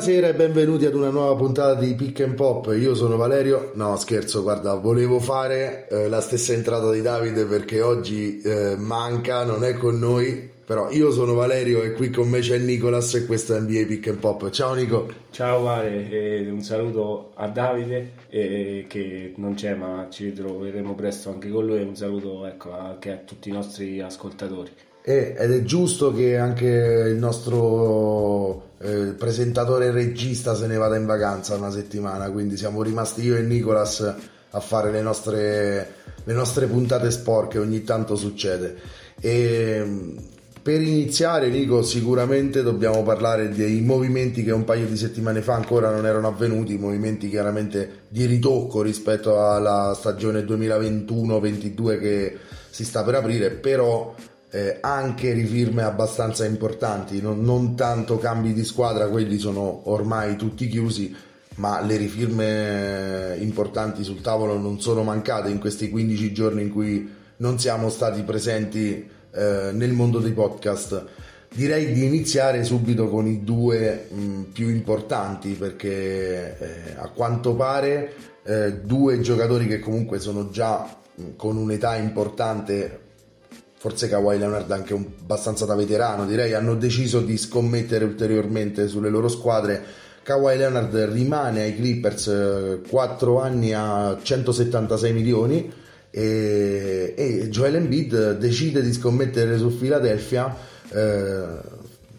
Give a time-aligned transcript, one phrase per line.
[0.00, 2.74] Buonasera e benvenuti ad una nuova puntata di Pick and Pop.
[2.74, 3.72] Io sono Valerio.
[3.74, 9.44] No, scherzo, guarda, volevo fare eh, la stessa entrata di Davide perché oggi eh, manca,
[9.44, 10.48] non è con noi.
[10.64, 14.08] Però io sono Valerio e qui con me c'è Nicolas e questo è NBA Pick
[14.08, 14.48] and Pop.
[14.48, 15.06] Ciao Nico.
[15.32, 21.28] Ciao Vale, e un saluto a Davide eh, che non c'è ma ci ritroveremo presto
[21.28, 24.70] anche con lui e un saluto ecco, anche a tutti i nostri ascoltatori.
[25.02, 30.96] E, ed è giusto che anche il nostro eh, presentatore e regista se ne vada
[30.96, 34.14] in vacanza una settimana, quindi siamo rimasti io e Nicolas
[34.52, 35.94] a fare le nostre,
[36.24, 38.76] le nostre puntate sporche, ogni tanto succede.
[39.20, 40.14] E,
[40.62, 45.90] per iniziare, Nico, sicuramente dobbiamo parlare dei movimenti che un paio di settimane fa ancora
[45.90, 53.14] non erano avvenuti, movimenti chiaramente di ritocco rispetto alla stagione 2021-22 che si sta per
[53.14, 54.14] aprire, però
[54.50, 60.66] eh, anche rifirme abbastanza importanti, non, non, tanto cambi di squadra, quelli sono ormai tutti
[60.68, 61.14] chiusi,
[61.56, 67.08] ma le rifirme importanti sul tavolo non sono mancate in questi 15 giorni in cui
[67.36, 71.04] non siamo stati presenti eh, nel mondo dei podcast.
[71.52, 78.12] Direi di iniziare subito con i due mh, più importanti perché eh, a quanto pare
[78.44, 83.09] eh, due giocatori che comunque sono già mh, con un'età importante
[83.80, 89.08] forse Kawhi Leonard anche un, abbastanza da veterano direi, hanno deciso di scommettere ulteriormente sulle
[89.08, 89.82] loro squadre.
[90.22, 95.72] Kawhi Leonard rimane ai Clippers 4 eh, anni a 176 milioni
[96.10, 100.54] e, e Joel Embiid decide di scommettere su Philadelphia
[100.90, 101.44] eh,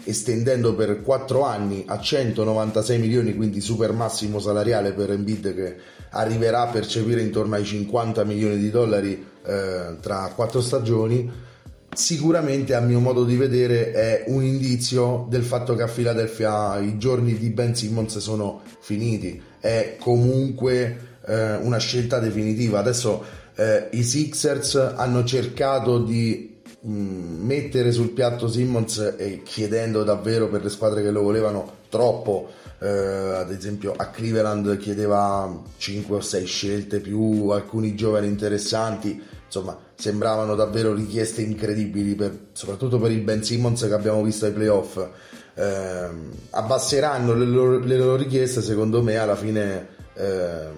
[0.05, 5.75] estendendo per 4 anni a 196 milioni, quindi super massimo salariale per Embiid che
[6.09, 11.49] arriverà a percepire intorno ai 50 milioni di dollari eh, tra 4 stagioni
[11.93, 16.97] sicuramente a mio modo di vedere è un indizio del fatto che a Philadelphia i
[16.97, 19.41] giorni di Ben Simmons sono finiti.
[19.59, 22.79] È comunque eh, una scelta definitiva.
[22.79, 23.23] Adesso
[23.55, 30.47] eh, i Sixers hanno cercato di mh, mm, mettere sul piatto Simmons e chiedendo davvero
[30.47, 32.49] per le squadre che lo volevano troppo.
[32.79, 39.77] Eh, ad esempio a Cleveland chiedeva 5 o 6 scelte più alcuni giovani interessanti insomma
[39.95, 45.05] sembravano davvero richieste incredibili per, soprattutto per il Ben Simmons che abbiamo visto ai playoff.
[45.53, 46.09] Eh,
[46.51, 50.69] abbasseranno le loro, le loro, richieste secondo me alla fine eh,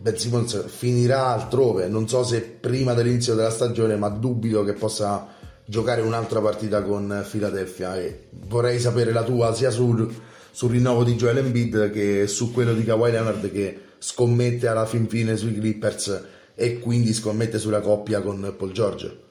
[0.00, 1.88] Ben Simmons finirà altrove.
[1.88, 5.28] Non so se prima dell'inizio della stagione ma dubito che possa
[5.64, 7.96] giocare un'altra partita con Philadelphia.
[7.96, 10.06] E vorrei sapere la tua sia sul,
[10.50, 15.08] sul rinnovo di Joel Embiid che su quello di Kawhi Leonard che scommette alla fin
[15.08, 19.26] fine sui Clippers e quindi scommette sulla coppia con Paul George.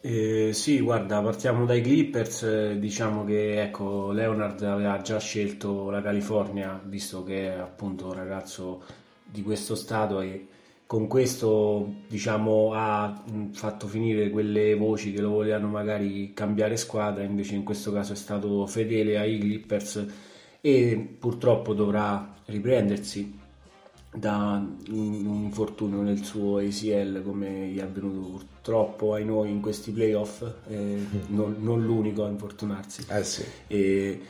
[0.00, 2.72] Eh, sì, guarda, partiamo dai Clippers.
[2.72, 8.82] diciamo che ecco, Leonard aveva già scelto la California, visto che è appunto un ragazzo
[9.22, 10.46] di questo stato e
[10.86, 17.56] con questo diciamo, ha fatto finire quelle voci che lo volevano magari cambiare squadra, invece
[17.56, 20.06] in questo caso è stato fedele ai Clippers
[20.62, 23.39] e purtroppo dovrà riprendersi
[24.12, 29.92] da un infortunio nel suo ACL come gli è avvenuto purtroppo ai noi in questi
[29.92, 31.06] playoff eh, mm.
[31.28, 33.44] non, non, l'unico a infortunarsi eh sì.
[33.68, 34.20] e,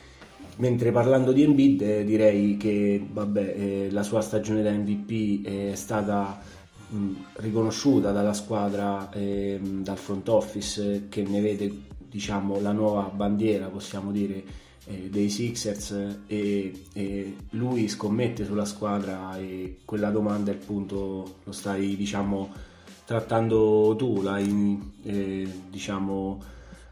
[0.57, 5.75] mentre parlando di Embiid eh, direi che vabbè, eh, la sua stagione da MVP è
[5.75, 6.39] stata
[6.89, 13.65] mh, riconosciuta dalla squadra ehm, dal front office che ne vede diciamo la nuova bandiera
[13.67, 21.35] possiamo dire eh, dei Sixers e, e, lui scommette sulla squadra e quella domanda appunto
[21.43, 22.69] lo stai diciamo
[23.05, 26.41] trattando tu, l'hai eh, diciamo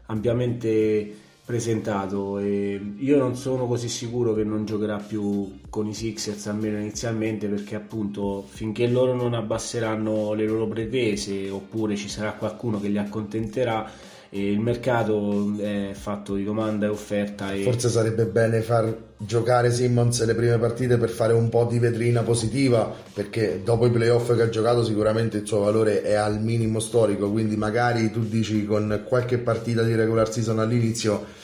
[0.06, 1.16] ampiamente
[1.50, 2.38] presentato.
[2.38, 7.48] E io non sono così sicuro che non giocherà più con i Sixers almeno inizialmente
[7.48, 12.98] perché appunto finché loro non abbasseranno le loro pretese oppure ci sarà qualcuno che li
[12.98, 13.90] accontenterà
[14.32, 17.52] il mercato è fatto di domanda e offerta.
[17.52, 17.62] E...
[17.62, 22.22] Forse sarebbe bene far giocare Simmons le prime partite per fare un po' di vetrina
[22.22, 26.78] positiva, perché dopo i playoff che ha giocato sicuramente il suo valore è al minimo
[26.78, 31.38] storico, quindi magari tu dici con qualche partita di regular season all'inizio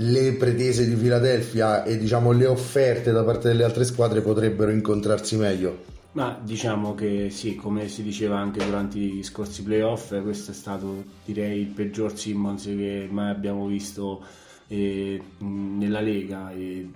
[0.00, 5.36] le pretese di Philadelphia e diciamo le offerte da parte delle altre squadre potrebbero incontrarsi
[5.36, 5.96] meglio.
[6.12, 11.04] Ma diciamo che sì, come si diceva anche durante i scorsi playoff, questo è stato
[11.24, 14.24] direi il peggior Simmons che mai abbiamo visto
[14.68, 16.50] eh, nella Lega.
[16.52, 16.88] E,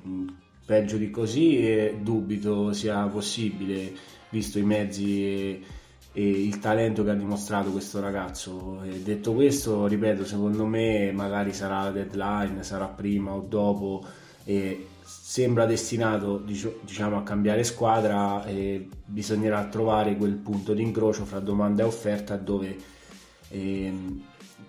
[0.65, 3.93] peggio di così e dubito sia possibile,
[4.31, 5.61] visto i mezzi e,
[6.13, 8.83] e il talento che ha dimostrato questo ragazzo.
[8.83, 14.05] E detto questo, ripeto, secondo me magari sarà la deadline, sarà prima o dopo
[14.45, 14.87] e
[15.21, 21.83] sembra destinato diciamo, a cambiare squadra e bisognerà trovare quel punto di incrocio fra domanda
[21.83, 22.77] e offerta dove
[23.49, 24.23] ehm,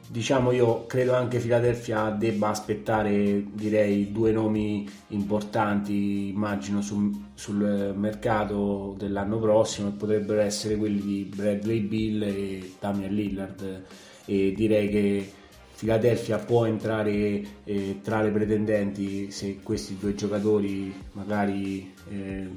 [0.07, 8.95] diciamo io credo anche Philadelphia debba aspettare direi due nomi importanti immagino su, sul mercato
[8.97, 13.83] dell'anno prossimo e potrebbero essere quelli di Bradley Bill e Damian Lillard.
[14.25, 15.31] E direi che
[15.77, 22.47] Philadelphia può entrare eh, tra le pretendenti se questi due giocatori magari eh,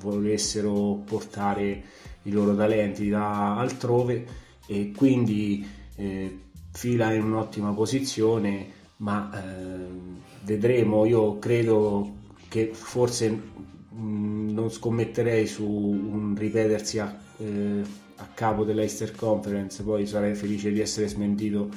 [0.00, 1.82] volessero portare
[2.22, 4.26] i loro talenti da altrove
[4.66, 5.66] e quindi
[5.96, 6.38] eh,
[6.72, 11.04] fila in un'ottima posizione ma ehm, vedremo.
[11.06, 12.16] Io credo
[12.48, 17.82] che forse mh, mm, non scommetterei su un ripetersi a, eh,
[18.16, 21.68] a capo dell'Eister Conference poi sarei felice di essere smentito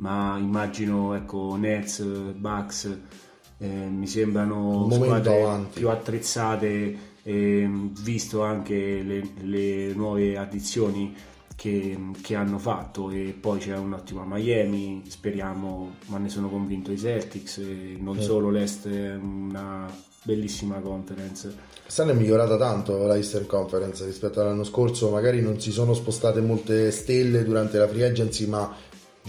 [0.00, 2.98] ma immagino ecco, Nets, Bucks
[3.58, 5.78] eh, mi sembrano squadre avanti.
[5.78, 7.70] più attrezzate eh,
[8.02, 11.14] visto anche le, le nuove addizioni
[11.54, 16.96] che, che, hanno fatto e poi c'è un'ottima Miami speriamo ma ne sono convinto i
[16.96, 18.22] Celtics e non eh.
[18.22, 19.86] solo l'Est è una
[20.22, 25.70] bellissima conference quest'anno è migliorata tanto la Eastern Conference rispetto all'anno scorso magari non si
[25.70, 28.74] sono spostate molte stelle durante la free agency ma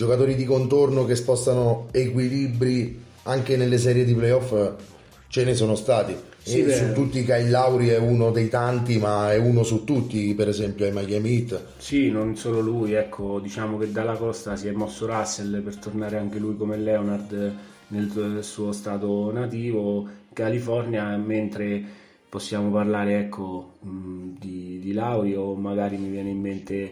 [0.01, 4.74] giocatori di contorno che spostano equilibri anche nelle serie di playoff
[5.27, 6.15] ce ne sono stati.
[6.42, 10.50] Sì, su tutti Kyle Lauri è uno dei tanti, ma è uno su tutti, per
[10.50, 11.65] esempio ai Miami Heat.
[11.77, 16.18] Sì, non solo lui, ecco, diciamo che dalla costa si è mosso Russell per tornare
[16.18, 17.56] anche lui come Leonard
[17.89, 21.83] nel suo stato nativo, California, mentre
[22.27, 26.92] possiamo parlare ecco, di, di Lauri o magari mi viene in mente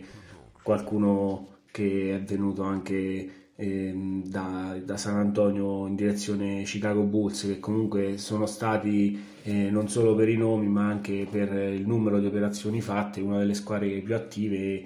[0.62, 7.60] qualcuno che è venuto anche ehm, da, da, San Antonio in direzione Chicago Bulls, che
[7.60, 12.26] comunque sono stati eh, non solo per i nomi ma anche per il numero di
[12.26, 14.84] operazioni fatte, una delle squadre più attive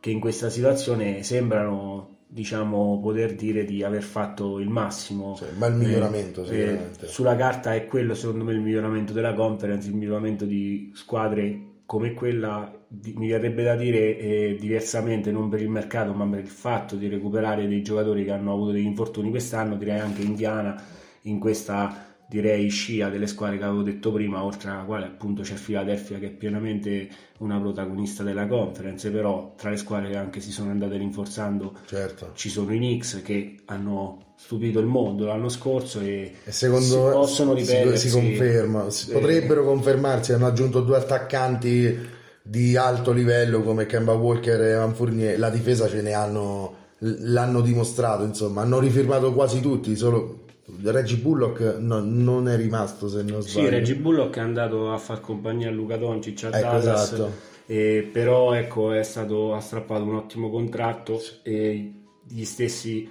[0.00, 5.34] che in questa situazione sembrano diciamo poter dire di aver fatto il massimo.
[5.36, 9.32] Cioè, ma il miglioramento eh, eh, sulla carta è quello secondo me il miglioramento della
[9.32, 12.70] conference il miglioramento di squadre come quella,
[13.14, 17.08] mi verrebbe da dire eh, diversamente, non per il mercato, ma per il fatto di
[17.08, 20.78] recuperare dei giocatori che hanno avuto degli infortuni quest'anno, direi anche Indiana
[21.22, 25.54] in questa direi scia delle squadre che avevo detto prima, oltre alla quale appunto c'è
[25.54, 27.08] Philadelphia che è pienamente
[27.38, 32.32] una protagonista della conference, però tra le squadre che anche si sono andate rinforzando certo.
[32.34, 36.96] ci sono i Knicks che hanno stupito il mondo l'anno scorso e, e secondo si
[36.96, 43.86] possono ripetere si, conferma, si, potrebbero confermarsi, hanno aggiunto due attaccanti di alto livello come
[43.86, 49.32] Kemba Walker e Evan Fournier, la difesa ce ne hanno l'hanno dimostrato, insomma, hanno rifirmato
[49.32, 50.46] quasi tutti, solo
[50.82, 53.66] Reggie Bullock no, non è rimasto se non sbaglio.
[53.66, 57.32] Sì, Reggie Bullock è andato a far compagnia a Luca Doncic a ecco, Dallas, esatto.
[57.66, 61.92] e, però ecco, è stato, ha strappato un ottimo contratto e
[62.22, 63.08] gli stessi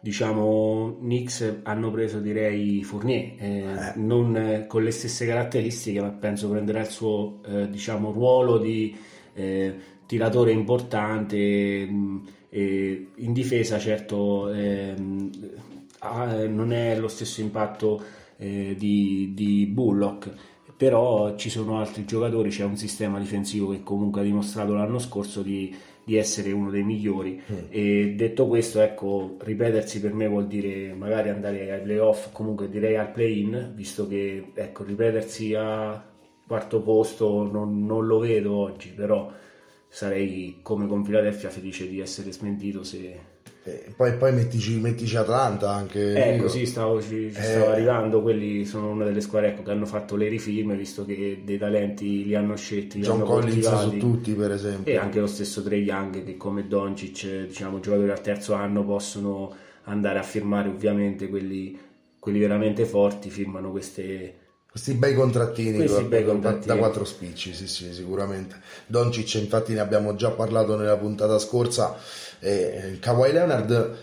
[0.00, 3.92] diciamo Knicks hanno preso direi Fournier eh, eh.
[3.96, 8.96] non eh, con le stesse caratteristiche ma penso prenderà il suo eh, diciamo ruolo di
[9.34, 9.74] eh,
[10.06, 14.50] tiratore importante mh, mm, in difesa certo
[16.02, 18.02] ehm, ha, non è lo stesso impatto
[18.36, 20.30] eh, di, di Bullock
[20.76, 25.42] però ci sono altri giocatori c'è un sistema difensivo che comunque ha dimostrato l'anno scorso
[25.42, 25.74] di
[26.08, 27.38] di essere uno dei migliori.
[27.52, 27.56] Mm.
[27.68, 32.96] E detto questo, ecco, ripetersi per me vuol dire magari andare ai playoff, comunque direi
[32.96, 36.02] al play-in, visto che ecco, ripetersi a
[36.46, 39.30] quarto posto non, non lo vedo oggi, però
[39.86, 43.20] sarei come con Philadelphia felice di essere smentito se
[43.96, 46.34] poi, poi mettici, mettici, Atlanta anche.
[46.34, 47.42] Eh, così stavo, ci, ci eh.
[47.42, 48.22] stavo arrivando.
[48.22, 52.24] Quelli sono una delle squadre ecco, che hanno fatto le rifirme, visto che dei talenti
[52.24, 53.00] li hanno scelti.
[53.00, 53.90] John hanno Collins coltivati.
[53.90, 54.92] su tutti, per esempio.
[54.92, 59.54] E anche lo stesso Trey Young, che come Doncic, diciamo, giocatori al terzo anno possono
[59.84, 61.78] andare a firmare, ovviamente, quelli,
[62.18, 64.34] quelli veramente forti firmano queste.
[64.70, 66.66] Questi bei contrattini, Questi bei contrattini.
[66.66, 68.60] da quattro spicci, sì, sì, sicuramente.
[68.86, 71.96] Doncic, infatti, ne abbiamo già parlato nella puntata scorsa
[72.40, 73.96] eh, Kawhi Leonard,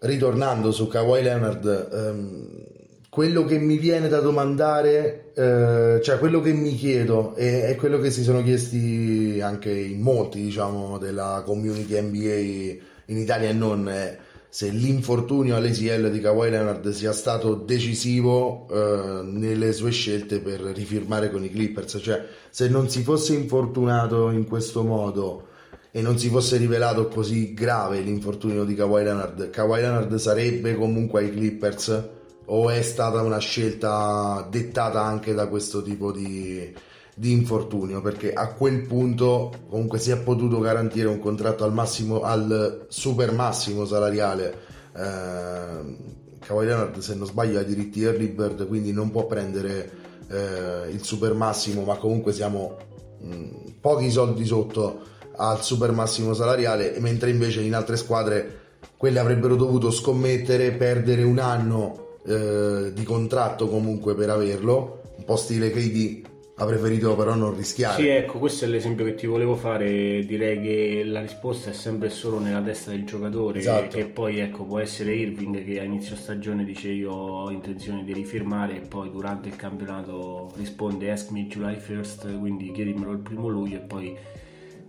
[0.00, 2.66] ritornando su Kawhi Leonard, ehm,
[3.10, 7.98] quello che mi viene da domandare, eh, cioè quello che mi chiedo, è, è, quello
[7.98, 13.88] che si sono chiesti anche in molti, diciamo, della community NBA in Italia e non,
[13.88, 14.18] è
[14.50, 21.30] se l'infortunio all'ACL di Kawhi Leonard sia stato decisivo eh, nelle sue scelte per rifirmare
[21.30, 25.47] con i Clippers, cioè se non si fosse infortunato in questo modo
[25.90, 31.22] e non si fosse rivelato così grave l'infortunio di Kawhi Leonard, Kawhi Leonard sarebbe comunque
[31.22, 32.08] ai Clippers
[32.50, 36.74] o è stata una scelta dettata anche da questo tipo di,
[37.14, 38.00] di infortunio?
[38.00, 43.32] Perché a quel punto comunque si è potuto garantire un contratto al massimo al super
[43.32, 44.54] massimo salariale.
[44.96, 49.90] Eh, Kawhi Leonard se non sbaglio ha diritti early bird quindi non può prendere
[50.28, 52.76] eh, il super massimo ma comunque siamo
[53.20, 58.66] mh, pochi soldi sotto al super massimo salariale mentre invece in altre squadre
[58.96, 65.36] quelle avrebbero dovuto scommettere perdere un anno eh, di contratto comunque per averlo un po'
[65.36, 66.26] stile KD
[66.60, 68.02] ha preferito però non rischiare.
[68.02, 70.24] Sì, ecco, questo è l'esempio che ti volevo fare.
[70.24, 73.60] Direi che la risposta è sempre solo nella testa del giocatore.
[73.60, 73.96] Esatto.
[73.96, 78.12] Che poi ecco, può essere Irving che a inizio stagione dice io ho intenzione di
[78.12, 83.46] rifirmare e poi durante il campionato risponde ask me July 1st, quindi chiedimelo il primo
[83.46, 84.16] luglio e poi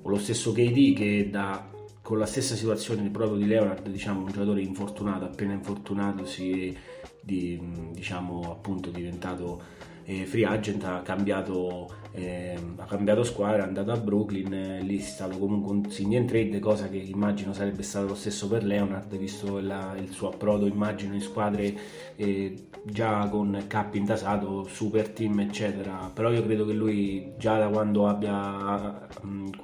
[0.02, 1.70] o lo stesso KD che da,
[2.02, 6.76] con la stessa situazione proprio di Leonard, diciamo un giocatore infortunato, appena infortunato si
[7.22, 7.60] di,
[7.92, 9.62] diciamo appunto diventato
[10.10, 14.98] eh, free agent ha cambiato, eh, ha cambiato squadra, è andato a Brooklyn, eh, lì
[14.98, 19.16] è stato comunque un sign trade, cosa che immagino sarebbe stato lo stesso per Leonard,
[19.16, 21.78] visto la, il suo approdo immagino in squadre
[22.16, 27.68] eh, già con cap intasato, super team eccetera, però io credo che lui già da
[27.68, 29.08] quando, abbia,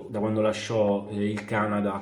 [0.09, 1.99] da quando lasciò eh, il Canada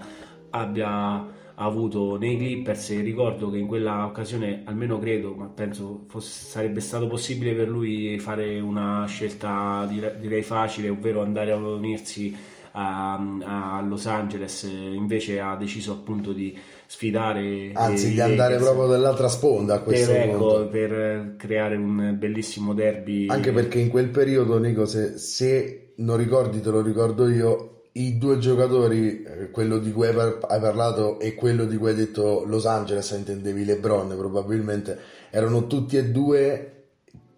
[0.49, 6.05] abbia ha avuto nei Clippers e ricordo che in quella occasione almeno credo ma penso
[6.07, 9.87] fosse, sarebbe stato possibile per lui fare una scelta
[10.19, 12.35] direi facile ovvero andare a unirsi
[12.71, 16.57] a, a Los Angeles invece ha deciso appunto di
[16.87, 18.71] sfidare anzi di andare Lakers.
[18.71, 23.27] proprio dall'altra sponda a questo per, ecco, per creare un bellissimo derby.
[23.29, 28.17] Anche perché in quel periodo Nico se, se non ricordi te lo ricordo io i
[28.17, 32.65] due giocatori, eh, quello di cui hai parlato e quello di cui hai detto Los
[32.65, 34.97] Angeles, intendevi LeBron probabilmente,
[35.29, 36.71] erano tutti e due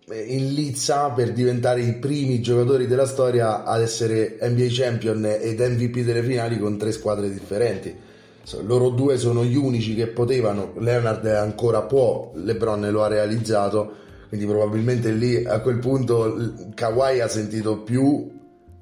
[0.07, 5.59] eh, in lizza per diventare i primi giocatori della storia ad essere NBA champion ed
[5.59, 8.03] MVP delle finali con tre squadre differenti.
[8.61, 13.91] Loro due sono gli unici che potevano, Leonard ancora può, LeBron lo ha realizzato,
[14.29, 18.34] quindi probabilmente lì a quel punto Kawhi ha sentito più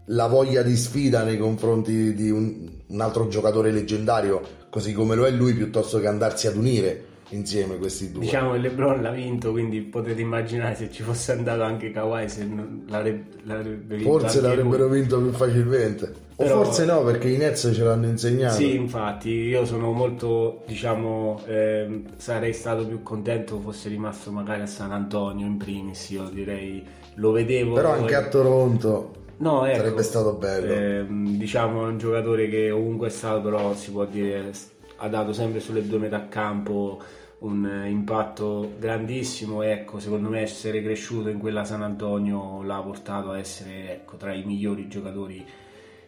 [0.05, 5.25] la voglia di sfida nei confronti di un, un, altro giocatore leggendario, così come lo
[5.25, 8.21] è lui, piuttosto che andarsi ad unire insieme questi due.
[8.21, 12.47] Diciamo che LeBron l'ha vinto, quindi potete immaginare se ci fosse andato anche Kawhi se
[12.87, 14.19] l'avrebbe, l'avrebbe vinto.
[14.19, 14.99] Forse l'avrebbero lui.
[14.99, 16.21] vinto più facilmente.
[16.35, 18.55] O Però, forse no, perché i Nets ce l'hanno insegnato.
[18.55, 24.67] Sì, infatti, io sono molto, diciamo, eh, sarei stato più contento fosse rimasto magari a
[24.67, 26.83] San Antonio in primis, io direi,
[27.15, 27.73] lo vedevo.
[27.73, 30.73] Però anche a Toronto No, ecco, sarebbe stato bello.
[30.73, 31.05] Eh,
[31.37, 34.51] diciamo è un giocatore che ovunque è stato, però si può dire
[34.97, 37.01] ha dato sempre sulle due metà campo
[37.39, 39.61] un impatto grandissimo.
[39.61, 44.33] Ecco, secondo me essere cresciuto in quella San Antonio l'ha portato a essere ecco, tra
[44.33, 45.45] i migliori giocatori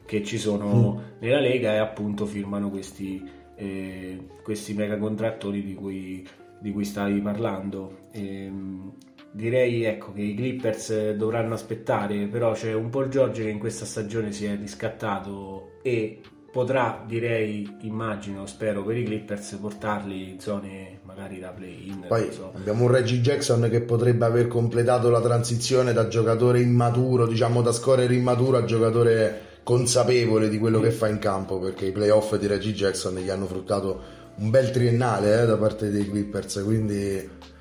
[0.05, 1.19] che ci sono mm.
[1.19, 6.25] nella Lega e appunto firmano questi, eh, questi mega contrattori di cui,
[6.59, 8.07] di cui stavi parlando.
[8.11, 8.93] Ehm,
[9.35, 13.83] direi ecco, che i Clippers dovranno aspettare, però c'è un Paul George che in questa
[13.83, 20.99] stagione si è riscattato e potrà, direi, immagino, spero per i Clippers portarli in zone
[21.03, 22.05] magari da play-in.
[22.07, 22.53] Poi so.
[22.55, 27.73] abbiamo un Reggie Jackson che potrebbe aver completato la transizione da giocatore immaturo, diciamo da
[27.73, 32.47] scorer immaturo a giocatore consapevole di quello che fa in campo, perché i playoff di
[32.47, 37.53] Reggie Jackson gli hanno fruttato un bel triennale eh, da parte dei Clippers, quindi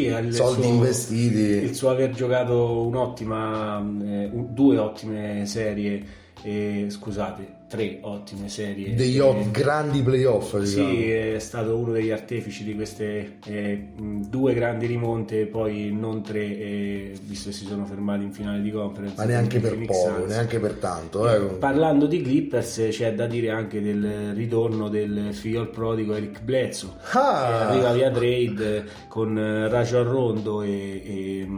[0.00, 1.40] sì, soldi suo, investiti.
[1.40, 6.02] Il suo aver giocato un'ottima, eh, due ottime serie,
[6.44, 8.94] eh, scusate, tre ottime serie.
[8.94, 10.58] Degli eh, grandi playoff.
[10.58, 10.88] Diciamo.
[10.90, 16.42] Sì, è stato uno degli artefici di queste eh, due grandi rimonte, poi non tre,
[16.42, 19.14] eh, visto che si sono fermati in finale di conference.
[19.16, 20.28] Ma neanche per Phoenix poco, Suns.
[20.28, 21.30] neanche per tanto.
[21.30, 21.40] Eh.
[21.56, 27.46] Parlando di Clippers, c'è da dire anche del ritorno del figlio prodigo Eric Bledsoe, ah.
[27.46, 31.48] che arriva via trade con eh, Rajon Rondo e, e,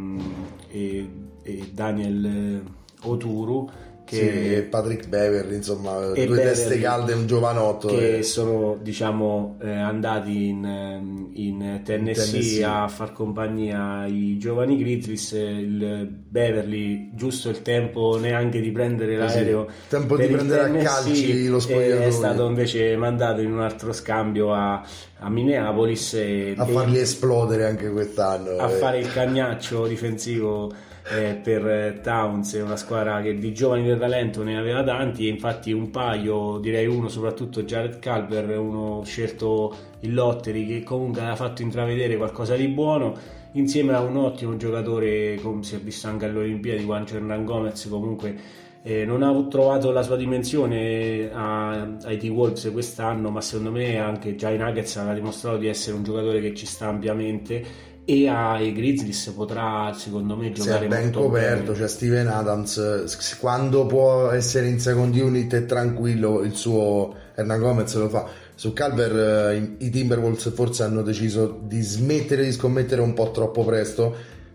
[0.71, 1.11] e,
[1.43, 2.63] e Daniel
[3.03, 3.69] Oturu
[4.07, 7.89] che sì, Patrick Beverly, insomma, due Beverly, teste calde, un giovanotto.
[7.89, 8.23] Che e...
[8.23, 15.33] sono, diciamo, eh, andati in, ehm, in, Tennessee Tennessee a far compagnia ai giovani Grizzlies.
[15.33, 19.67] Il Beverly, giusto il tempo neanche di prendere l'aereo.
[19.69, 22.07] Sì, tempo di prendere a calci lo spogliatoio.
[22.07, 24.87] È stato invece mandato in un altro scambio a,
[25.19, 26.15] a Minneapolis.
[26.15, 28.57] E, a farli esplodere anche quest'anno.
[28.59, 28.75] A eh.
[28.75, 34.59] fare il cagnaccio difensivo eh, per Towns, una squadra che di giovani di talento ne
[34.59, 40.67] aveva tanti e infatti un paio, direi uno soprattutto Jared Calver, uno scelto in lottery
[40.67, 43.15] che comunque ha fatto intravedere qualcosa di buono.
[43.53, 47.89] Insieme a un ottimo giocatore come si è visto anche alle Olimpiadi, Juan Hernan Gomez
[47.89, 53.99] comunque eh, non ha trovato la sua dimensione a, ai T-Wolves quest'anno ma secondo me
[53.99, 58.29] anche già i Nuggets ha dimostrato di essere un giocatore che ci sta ampiamente e
[58.29, 64.31] ai Grizzlies potrà secondo me giocare Se ben coperto c'è cioè Steven Adams quando può
[64.31, 68.27] essere in second unit e tranquillo il suo Hernan Gomez lo fa.
[68.55, 73.65] Su Calver eh, i Timberwolves forse hanno deciso di smettere di scommettere un po' troppo
[73.65, 74.15] presto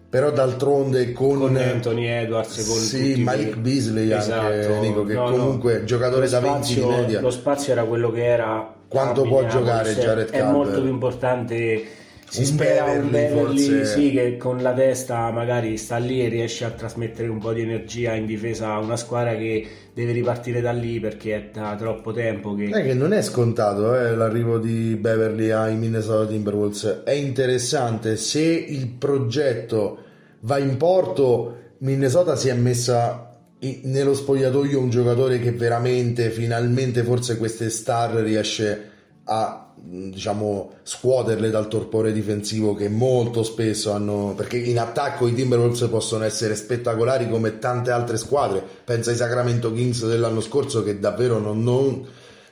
[0.10, 4.46] però d'altronde con, con Anthony Edwards con sì, Mike Beasley esatto.
[4.46, 5.84] anche Nico, che no, comunque no.
[5.84, 7.20] giocatore da 20 di media.
[7.20, 12.00] lo spazio era quello che era quanto può giocare Jared Calver è molto più importante
[12.32, 13.86] si spera un Beverly forse...
[13.86, 17.60] sì, che con la testa magari sta lì e riesce a trasmettere un po' di
[17.60, 22.14] energia in difesa a una squadra che deve ripartire da lì perché è da troppo
[22.14, 22.70] tempo che...
[22.70, 27.02] È che non è scontato eh, l'arrivo di Beverly ai Minnesota Timberwolves.
[27.04, 29.98] È interessante se il progetto
[30.40, 33.28] va in porto Minnesota si è messa
[33.84, 38.91] nello spogliatoio un giocatore che veramente finalmente forse queste star riesce a
[39.84, 46.24] diciamo scuoterle dal torpore difensivo che molto spesso hanno perché in attacco i Timberwolves possono
[46.24, 48.64] essere spettacolari come tante altre squadre.
[48.84, 52.06] Pensa ai Sacramento Kings dell'anno scorso che davvero non, non,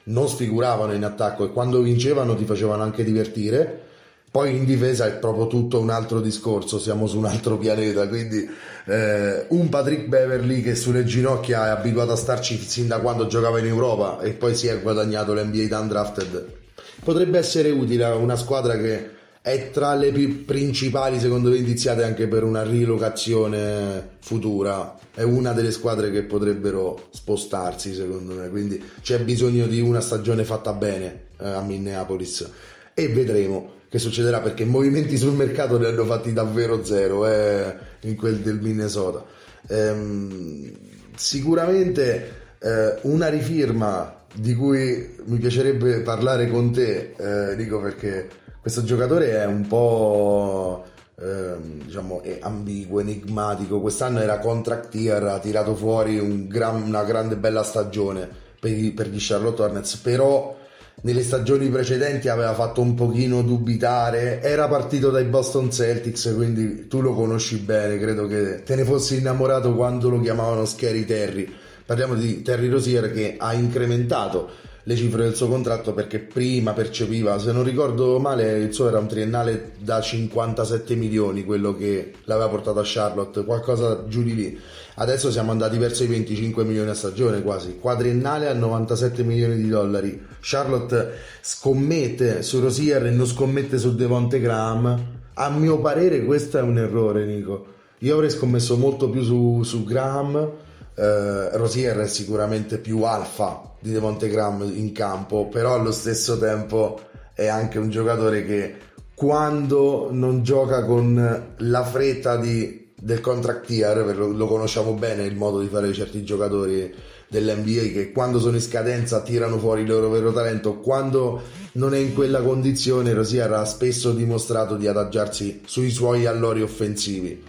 [0.06, 3.84] non sfiguravano in attacco e quando vincevano ti facevano anche divertire.
[4.32, 8.48] Poi in difesa è proprio tutto un altro discorso siamo su un altro pianeta quindi
[8.86, 13.58] eh, un Patrick Beverly che sulle ginocchia è abituato a starci sin da quando giocava
[13.58, 16.59] in Europa e poi si è guadagnato l'NBA Undrafted
[17.04, 22.04] potrebbe essere utile a una squadra che è tra le più principali secondo me indiziate
[22.04, 24.98] anche per una rilocazione futura.
[25.14, 28.50] È una delle squadre che potrebbero spostarsi secondo me.
[28.50, 32.50] Quindi c'è bisogno di una stagione fatta bene eh, a Minneapolis.
[32.94, 38.16] E vedremo che succederà perché movimenti sul mercato ne hanno fatti davvero zero eh, in
[38.16, 39.26] quel del Minnesota.
[39.68, 40.72] Ehm,
[41.16, 48.28] sicuramente eh, una rifirma di cui mi piacerebbe parlare con te, eh, dico perché
[48.62, 50.84] questo giocatore è un po'
[51.22, 53.82] eh, diciamo ambiguo, enigmatico.
[53.82, 58.28] Quest'anno era contract year, ha tirato fuori un gran, una grande bella stagione
[58.60, 60.58] per, per gli Charlotte Hornets, però
[61.02, 67.00] nelle stagioni precedenti aveva fatto un pochino dubitare, era partito dai Boston Celtics, quindi tu
[67.00, 71.54] lo conosci bene, credo che te ne fossi innamorato quando lo chiamavano Scary Terry
[71.90, 74.52] Parliamo di Terry Rosier che ha incrementato
[74.84, 79.00] le cifre del suo contratto perché prima percepiva, se non ricordo male, il suo era
[79.00, 84.60] un triennale da 57 milioni, quello che l'aveva portato a Charlotte, qualcosa giù di lì.
[84.98, 89.68] Adesso siamo andati verso i 25 milioni a stagione quasi, quadriennale a 97 milioni di
[89.68, 90.24] dollari.
[90.42, 95.06] Charlotte scommette su Rosier e non scommette su Devonte Graham.
[95.34, 97.66] A mio parere questo è un errore, Nico.
[98.02, 100.59] Io avrei scommesso molto più su, su Graham
[101.00, 107.00] eh, Rosier è sicuramente più alfa di Devonte Graham in campo, però allo stesso tempo
[107.34, 108.76] è anche un giocatore che
[109.14, 115.38] quando non gioca con la fretta di, del contract year, lo, lo conosciamo bene il
[115.38, 116.94] modo di fare certi giocatori
[117.30, 121.42] dell'NBA che quando sono in scadenza tirano fuori il loro vero talento, quando
[121.74, 127.42] non è in quella condizione Rosier ha spesso dimostrato di adagiarsi sui suoi allori offensivi.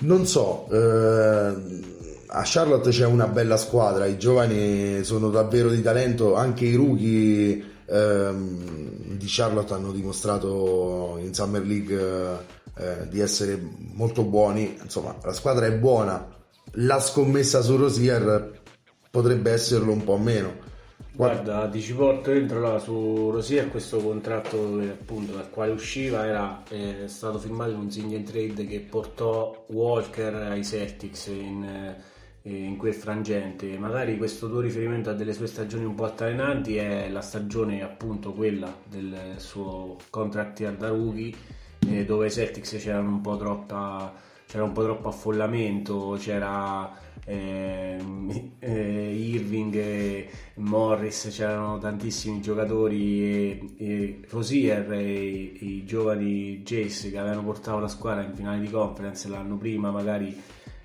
[0.00, 1.96] Non so, eh,
[2.30, 7.64] a Charlotte c'è una bella squadra, i giovani sono davvero di talento, anche i rookie
[7.86, 12.38] ehm, di Charlotte hanno dimostrato in Summer League
[12.76, 13.58] eh, di essere
[13.94, 16.28] molto buoni, insomma la squadra è buona,
[16.72, 18.60] la scommessa su Rosier
[19.10, 20.66] potrebbe esserlo un po' meno.
[21.12, 26.62] Guarda, ti ci porto dentro là su Rosier questo contratto appunto dal quale usciva era
[26.68, 32.16] eh, stato firmato in un single trade che portò Walker ai Celtics in, eh,
[32.48, 33.78] in quel frangente.
[33.78, 38.32] Magari questo tuo riferimento a delle sue stagioni un po' altalenanti è la stagione appunto
[38.32, 44.12] quella del suo contract year da eh, dove ai Celtics c'era un po' troppa
[44.48, 46.90] c'era un po' troppo affollamento, c'era
[47.26, 47.98] eh,
[48.58, 57.18] eh, Irving e Morris, c'erano tantissimi giocatori e, e Rosier e i giovani Jace che
[57.18, 60.34] avevano portato la squadra in finale di conference l'anno prima magari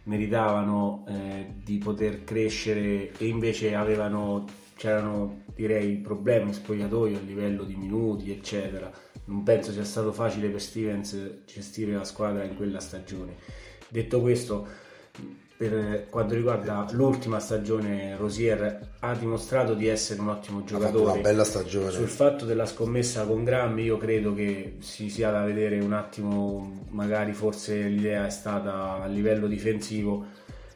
[0.04, 7.76] meritavano eh, di poter crescere e invece avevano, c'erano direi problemi spogliatoio a livello di
[7.76, 8.92] minuti eccetera.
[9.26, 13.36] Non penso sia stato facile per Stevens gestire la squadra in quella stagione.
[13.88, 14.68] Detto questo,
[15.70, 21.12] per quanto riguarda l'ultima stagione, Rosier ha dimostrato di essere un ottimo giocatore.
[21.12, 21.92] una bella stagione.
[21.92, 26.86] Sul fatto della scommessa con Grammi, io credo che si sia da vedere un attimo,
[26.90, 30.26] magari forse l'idea è stata a livello difensivo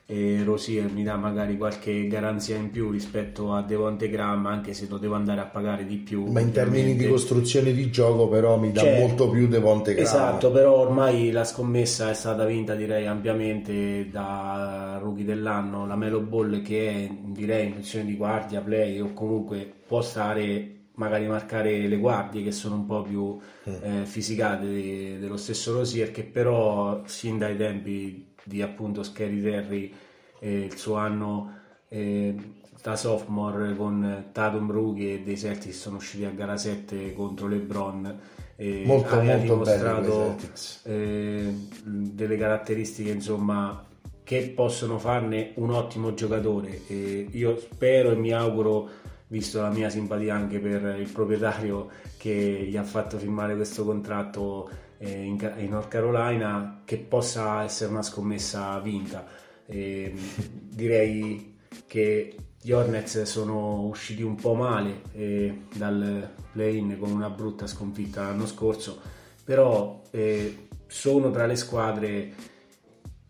[0.10, 4.88] e Rosier mi dà magari qualche garanzia in più rispetto a Devonte Graham anche se
[4.90, 8.58] lo devo andare a pagare di più ma in termini di costruzione di gioco però
[8.58, 12.74] mi dà cioè, molto più Devonte Graham esatto però ormai la scommessa è stata vinta
[12.74, 15.86] direi ampiamente da rookie dell'anno.
[15.86, 20.74] La Melo Ball che è direi in posizione di guardia play o comunque può stare
[20.94, 23.38] magari marcare le guardie che sono un po' più
[23.70, 23.74] mm.
[23.82, 29.94] eh, fisicate de- dello stesso Rosier che però sin dai tempi di appunto Scary Terry
[30.40, 31.56] eh, il suo anno
[31.90, 32.36] eh,
[32.82, 38.20] da sophomore con Tatum Rookie e dei Celtics sono usciti a gara 7 contro LeBron
[38.56, 40.36] e molto, ha molto dimostrato
[40.84, 43.84] eh, delle caratteristiche insomma
[44.24, 46.82] che possono farne un ottimo giocatore.
[46.88, 48.90] E io spero e mi auguro
[49.28, 54.70] visto la mia simpatia anche per il proprietario che gli ha fatto firmare questo contratto
[54.98, 59.26] eh, in, in, North Carolina che possa essere una scommessa vinta.
[59.66, 60.14] E,
[60.50, 61.56] direi
[61.86, 68.24] che gli Hornets sono usciti un po' male eh, dal play-in con una brutta sconfitta
[68.24, 69.00] l'anno scorso,
[69.44, 72.34] però eh, sono tra le squadre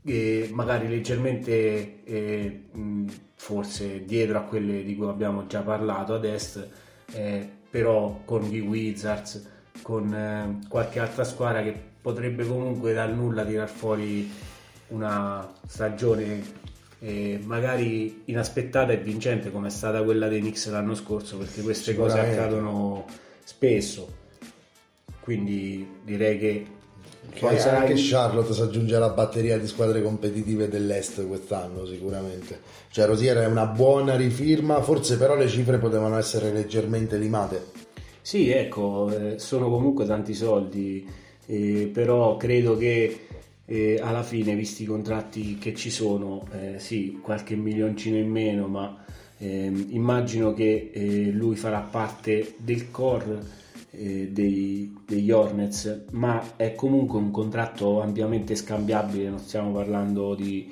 [0.04, 2.64] eh, magari leggermente eh,
[3.36, 6.68] forse dietro a quelle di cui abbiamo già parlato ad est,
[7.14, 13.46] eh, però con i Wizards con eh, qualche altra squadra che potrebbe comunque dal nulla
[13.46, 14.32] tirar fuori
[14.90, 16.66] una stagione
[17.00, 21.96] eh, magari inaspettata e vincente come è stata quella dei Knicks l'anno scorso perché queste
[21.96, 23.06] cose accadono
[23.44, 24.26] spesso
[25.20, 26.66] quindi direi che
[27.40, 32.62] poi sarà anche Charlotte si aggiunge alla batteria di squadre competitive dell'Est quest'anno sicuramente.
[32.90, 37.87] Cioè Rosier è una buona rifirma, forse però le cifre potevano essere leggermente limate.
[38.28, 41.08] Sì, ecco, eh, sono comunque tanti soldi,
[41.46, 43.22] eh, però credo che
[43.64, 48.68] eh, alla fine, visti i contratti che ci sono, eh, sì, qualche milioncino in meno,
[48.68, 49.02] ma
[49.38, 53.40] ehm, immagino che eh, lui farà parte del core
[53.92, 60.70] eh, dei, degli Hornets, ma è comunque un contratto ampiamente scambiabile, non stiamo parlando di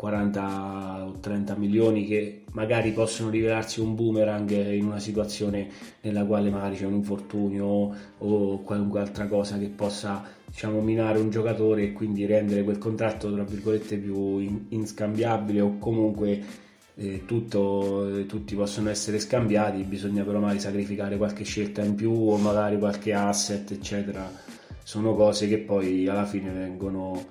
[0.00, 5.68] 40 o 30 milioni che magari possono rivelarsi un boomerang in una situazione
[6.00, 11.28] nella quale magari c'è un infortunio o qualunque altra cosa che possa diciamo minare un
[11.28, 16.42] giocatore e quindi rendere quel contratto tra virgolette più in, inscambiabile o comunque
[16.94, 22.10] eh, tutto, eh, tutti possono essere scambiati bisogna però magari sacrificare qualche scelta in più
[22.10, 24.32] o magari qualche asset eccetera.
[24.82, 27.22] Sono cose che poi alla fine vengono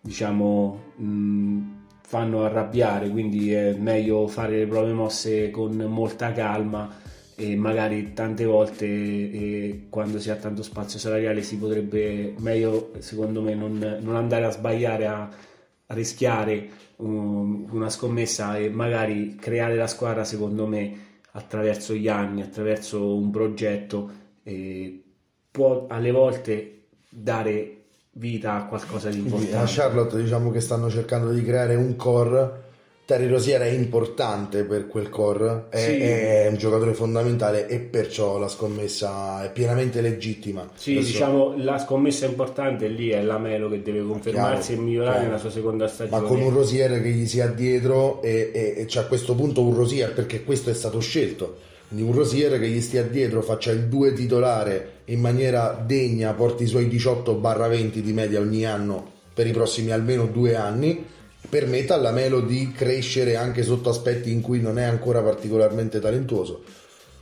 [0.00, 7.02] diciamo mh, fanno arrabbiare, quindi è meglio fare le proprie mosse con molta calma
[7.36, 13.42] e magari tante volte eh, quando si ha tanto spazio salariale si potrebbe meglio secondo
[13.42, 19.74] me non, non andare a sbagliare a, a rischiare um, una scommessa e magari creare
[19.74, 24.10] la squadra secondo me attraverso gli anni attraverso un progetto
[24.44, 25.02] eh,
[25.50, 27.83] può alle volte dare
[28.14, 29.56] vita a qualcosa di importante.
[29.56, 32.62] A Charlotte diciamo che stanno cercando di creare un core.
[33.06, 35.98] Terry Rosier è importante per quel core, è, sì.
[35.98, 40.66] è, un giocatore fondamentale e perciò la scommessa è pienamente legittima.
[40.72, 41.10] Sì, Adesso...
[41.10, 45.26] diciamo la scommessa importante lì è la Melo che deve confermarsi chiaro, e migliorare chiaro.
[45.26, 46.18] nella sua seconda stagione.
[46.18, 49.60] Ma con un Rosier che gli sia dietro e, e, e c'è a questo punto
[49.60, 53.70] un Rosier perché questo è stato scelto quindi un Rosier che gli stia dietro, faccia
[53.70, 59.46] il 2 titolare in maniera degna, porti i suoi 18-20 di media ogni anno per
[59.46, 61.04] i prossimi almeno due anni,
[61.48, 66.64] permetta alla Melo di crescere anche sotto aspetti in cui non è ancora particolarmente talentuoso.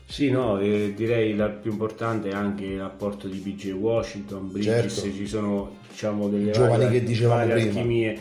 [0.06, 5.12] Sì, no, eh, direi la più importante è anche l'apporto di PJ Washington, Bridges, certo.
[5.14, 7.68] ci sono diciamo delle giovani varie, che dicevamo prima.
[7.68, 8.20] Alchimie.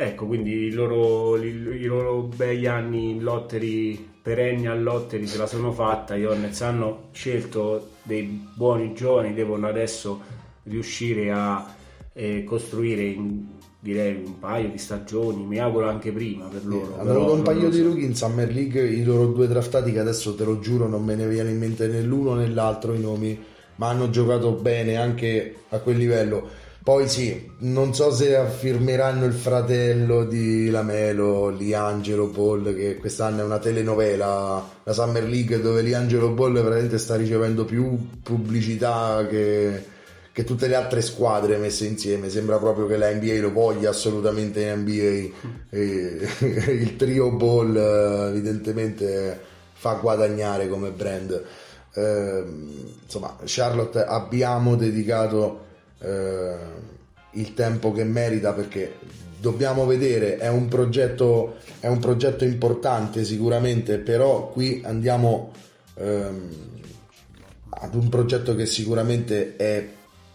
[0.00, 5.48] Ecco, quindi i loro, i, i loro bei anni in lottery perenni all'Otteri se la
[5.48, 10.20] sono fatta, gli Hornets hanno scelto dei buoni giovani, devono adesso
[10.62, 11.74] riuscire a
[12.12, 13.44] eh, costruire in,
[13.80, 16.96] direi un paio di stagioni, mi auguro anche prima per loro.
[17.00, 20.32] Hanno avuto un paio di rookie in Summer League, i loro due draftati che adesso
[20.36, 23.36] te lo giuro non me ne viene in mente né l'uno né l'altro i nomi,
[23.74, 29.34] ma hanno giocato bene anche a quel livello poi sì, non so se affirmeranno il
[29.34, 36.30] fratello di Lamelo, Liangelo Ball, che quest'anno è una telenovela, la Summer League, dove Liangelo
[36.30, 39.84] Ball veramente sta ricevendo più pubblicità che,
[40.32, 42.30] che tutte le altre squadre messe insieme.
[42.30, 45.28] Sembra proprio che la NBA lo voglia assolutamente in NBA.
[45.68, 46.26] E,
[46.72, 47.76] il trio ball
[48.30, 49.38] evidentemente
[49.74, 51.44] fa guadagnare come brand.
[51.92, 52.44] Eh,
[53.02, 55.66] insomma, Charlotte abbiamo dedicato
[56.00, 56.56] eh,
[57.32, 58.94] il tempo che merita perché
[59.40, 65.52] dobbiamo vedere, è un progetto, è un progetto importante sicuramente, però qui andiamo
[65.94, 66.50] ehm,
[67.70, 69.86] ad un progetto che sicuramente è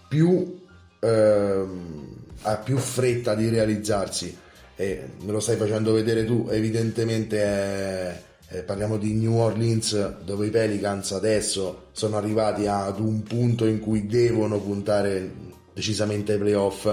[0.07, 0.61] più,
[0.99, 4.37] ehm, ha più fretta di realizzarsi.
[4.75, 10.47] E me lo stai facendo vedere tu, evidentemente è, eh, parliamo di New Orleans dove
[10.47, 15.42] i Pelicans adesso sono arrivati ad un punto in cui devono puntare
[15.73, 16.87] decisamente ai playoff.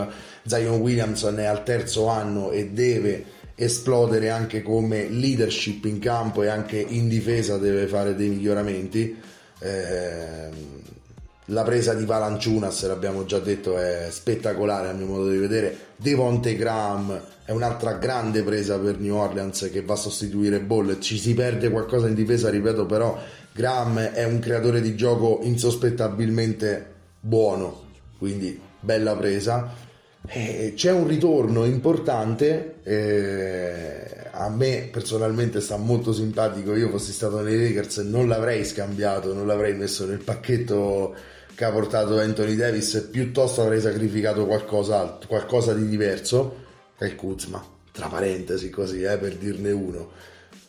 [0.44, 6.48] Zion Williamson è al terzo anno e deve esplodere anche come leadership in campo e
[6.48, 9.16] anche in difesa deve fare dei miglioramenti.
[9.58, 10.48] Eh,
[11.50, 15.76] la presa di Valanciunas, l'abbiamo già detto, è spettacolare a mio modo di vedere.
[15.96, 21.00] Devonte Graham è un'altra grande presa per New Orleans che va a sostituire Ball.
[21.00, 23.20] Ci si perde qualcosa in difesa, ripeto, però
[23.52, 26.86] Graham è un creatore di gioco insospettabilmente
[27.18, 27.88] buono.
[28.16, 29.88] Quindi bella presa.
[30.26, 37.40] Eh, c'è un ritorno importante, eh, a me personalmente sta molto simpatico, io fossi stato
[37.40, 41.14] nei Lakers non l'avrei scambiato, non l'avrei messo nel pacchetto
[41.54, 46.64] che ha portato Anthony Davis, piuttosto avrei sacrificato qualcosa, qualcosa di diverso,
[46.98, 50.10] è il Kuzma, tra parentesi così, eh, per dirne uno.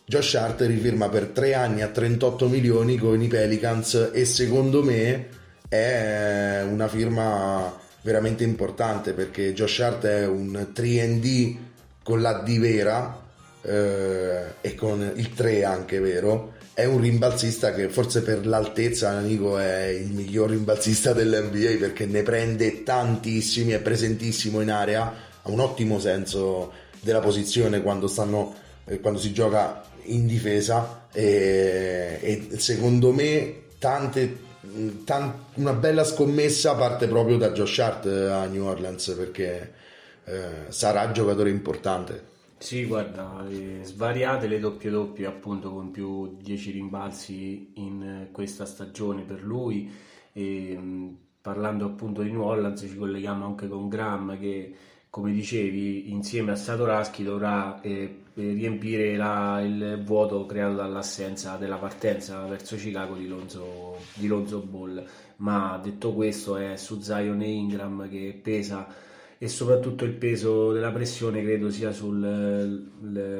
[0.05, 5.27] Josh Hart rifirma per tre anni a 38 milioni con i Pelicans e secondo me
[5.69, 11.55] è una firma veramente importante perché Josh Hart è un 3D
[12.03, 13.19] con la D vera
[13.61, 16.53] eh, e con il 3 anche vero?
[16.73, 22.23] È un rimbalzista che forse per l'altezza Nico è il miglior rimbalzista dell'NBA perché ne
[22.23, 28.53] prende tantissimi è presentissimo in area ha un ottimo senso della posizione quando, stanno,
[28.85, 34.49] eh, quando si gioca in difesa e, e secondo me tante
[35.55, 39.73] una bella scommessa parte proprio da Josh Hart eh, a New Orleans perché
[40.25, 42.29] eh, sarà giocatore importante.
[42.57, 49.23] Sì, guarda, eh, svariate le doppie doppie appunto con più 10 rimbalzi in questa stagione
[49.23, 49.91] per lui
[50.31, 50.79] e
[51.41, 54.75] parlando appunto di New Orleans ci colleghiamo anche con Graham che
[55.11, 62.45] come dicevi, insieme a Satoraschi dovrà eh, riempire la, il vuoto creato dall'assenza della partenza
[62.45, 65.03] verso Chicago di Lonzo, di Lonzo Ball.
[65.37, 68.87] Ma detto questo, è su Zion e Ingram che pesa
[69.37, 72.91] e soprattutto il peso della pressione credo sia sul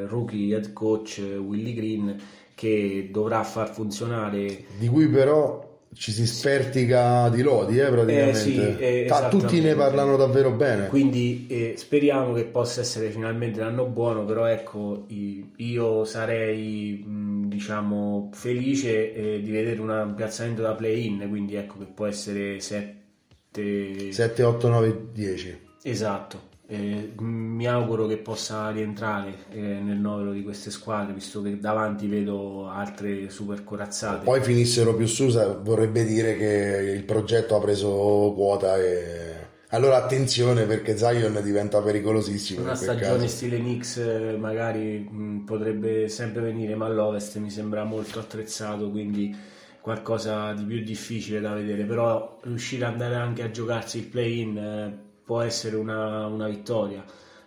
[0.08, 2.20] rookie head coach Willy Green
[2.56, 8.30] che dovrà far funzionare di cui però ci si spertica di lodi eh, praticamente.
[8.30, 10.88] Eh, sì, eh, tutti ne parlano davvero bene.
[10.88, 17.04] Quindi eh, speriamo che possa essere finalmente l'anno buono, però ecco, io sarei
[17.48, 24.12] diciamo felice eh, di vedere un piazzamento da play-in, quindi ecco che può essere 7
[24.12, 25.60] 7 8 9 10.
[25.84, 26.50] Esatto.
[26.72, 32.08] Eh, mi auguro che possa rientrare eh, nel novero di queste squadre, visto che davanti
[32.08, 34.24] vedo altre super corazzate.
[34.24, 35.28] Poi finissero più su,
[35.62, 42.62] vorrebbe dire che il progetto ha preso quota e allora attenzione perché Zion diventa pericolosissimo.
[42.62, 48.20] Una stagione stile Knicks eh, magari mh, potrebbe sempre venire, ma l'Ovest mi sembra molto
[48.20, 49.36] attrezzato, quindi
[49.82, 54.58] qualcosa di più difficile da vedere, però riuscire ad andare anche a giocarsi il play-in
[54.58, 57.04] eh, può essere una, una vittoria.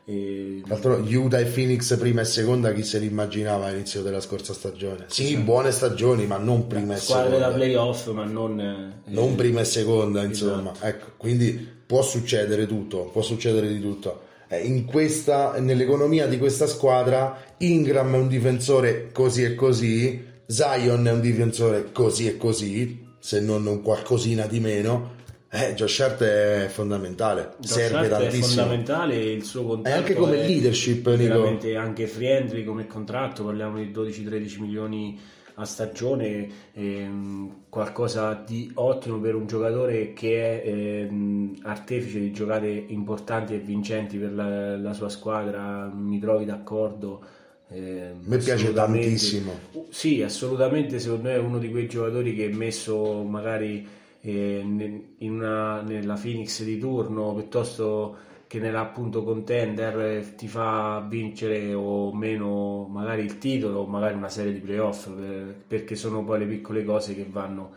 [0.06, 0.60] E...
[0.64, 5.06] Tra l'altro Utah e Phoenix prima e seconda chi se l'immaginava all'inizio della scorsa stagione?
[5.08, 5.36] Sì, sì.
[5.38, 7.24] buone stagioni ma non prima e seconda.
[7.24, 8.60] Squadre da playoff ma non...
[8.60, 10.72] Eh, non prima e seconda insomma.
[10.72, 10.86] Esatto.
[10.86, 14.20] Ecco, quindi può succedere tutto, può succedere di tutto.
[14.48, 21.06] Eh, in questa, nell'economia di questa squadra Ingram è un difensore così e così, Zion
[21.06, 25.13] è un difensore così e così, se non un qualcosina di meno
[25.54, 28.44] eh, Josh Hart è fondamentale, Josh serve Hart tantissimo.
[28.44, 29.96] È fondamentale il suo contratto.
[29.96, 31.34] E anche come leadership, Nico.
[31.34, 35.20] Veramente anche friendly come contratto, parliamo di 12-13 milioni
[35.56, 42.68] a stagione, ehm, qualcosa di ottimo per un giocatore che è ehm, artefice di giocate
[42.88, 47.24] importanti e vincenti per la, la sua squadra, mi trovi d'accordo.
[47.68, 49.52] Eh, mi piace tantissimo.
[49.90, 56.62] Sì, assolutamente, secondo me è uno di quei giocatori che messo magari una, nella Phoenix
[56.62, 63.80] di turno piuttosto che nella appunto contender ti fa vincere o meno magari il titolo
[63.80, 67.72] o magari una serie di playoff per, perché sono poi le piccole cose che vanno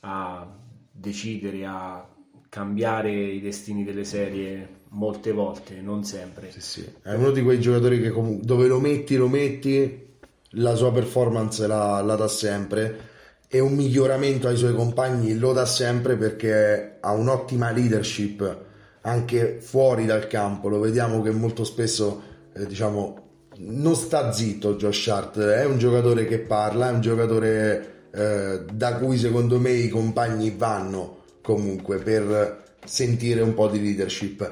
[0.00, 0.46] a
[0.90, 2.08] decidere a
[2.48, 6.50] cambiare i destini delle serie molte volte, non sempre.
[6.50, 6.92] Sì, sì.
[7.02, 10.08] È uno di quei giocatori che comunque, dove lo metti, lo metti,
[10.54, 13.08] la sua performance la, la dà sempre
[13.52, 18.58] e un miglioramento ai suoi compagni lo dà sempre perché ha un'ottima leadership
[19.00, 20.68] anche fuori dal campo.
[20.68, 22.22] Lo vediamo che molto spesso,
[22.54, 28.08] eh, diciamo, non sta zitto Josh Hart, è un giocatore che parla, è un giocatore
[28.12, 34.48] eh, da cui secondo me i compagni vanno comunque per sentire un po' di leadership.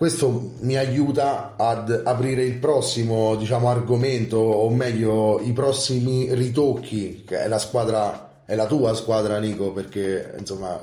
[0.00, 7.42] Questo mi aiuta ad aprire il prossimo diciamo, argomento, o meglio, i prossimi ritocchi, che
[7.42, 10.80] è la squadra, è la tua squadra, Nico, perché insomma,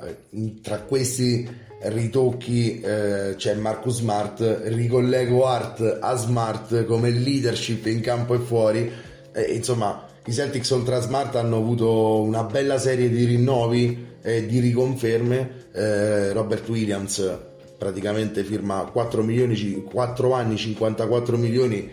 [0.62, 1.50] tra questi
[1.80, 8.88] ritocchi eh, c'è Marcus Smart, ricollego Art a Smart come leadership in campo e fuori.
[9.32, 14.46] E, insomma, i Celtics oltre a Smart hanno avuto una bella serie di rinnovi e
[14.46, 15.66] di riconferme.
[15.72, 17.46] Eh, Robert Williams
[17.78, 21.88] praticamente firma 4, milioni, 4 anni, 54 milioni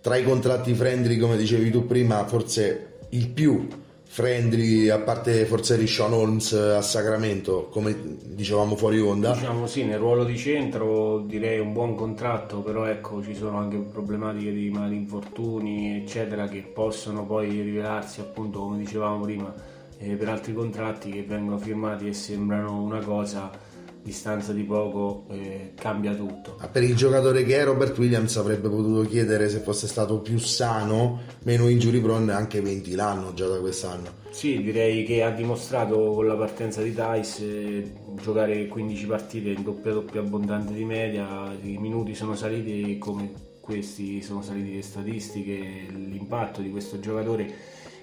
[0.00, 3.68] tra i contratti friendly, come dicevi tu prima, forse il più
[4.02, 9.34] friendly, a parte forse Rishon Holmes a Sacramento, come dicevamo fuori onda.
[9.34, 13.76] Diciamo sì, nel ruolo di centro direi un buon contratto, però ecco ci sono anche
[13.76, 19.54] problematiche di mali infortuni, eccetera, che possono poi rivelarsi appunto, come dicevamo prima,
[19.98, 23.68] eh, per altri contratti che vengono firmati e sembrano una cosa
[24.02, 26.56] distanza di poco eh, cambia tutto.
[26.58, 30.38] Ma per il giocatore che è Robert Williams avrebbe potuto chiedere se fosse stato più
[30.38, 34.18] sano, meno injury prone anche 20 l'anno già da quest'anno.
[34.30, 39.62] Sì, direi che ha dimostrato con la partenza di Dice eh, giocare 15 partite in
[39.62, 45.86] doppia doppia abbondante di media, i minuti sono saliti come questi sono saliti le statistiche,
[45.88, 47.52] l'impatto di questo giocatore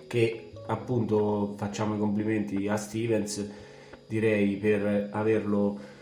[0.07, 3.45] che appunto facciamo i complimenti a Stevens
[4.07, 5.95] direi per averlo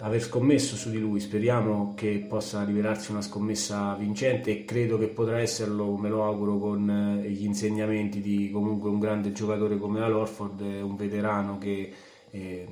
[0.00, 1.20] aver scommesso su di lui.
[1.20, 6.58] Speriamo che possa rivelarsi una scommessa vincente e credo che potrà esserlo me lo auguro
[6.58, 11.92] con eh, gli insegnamenti di comunque un grande giocatore come Alorford un veterano che
[12.30, 12.66] eh,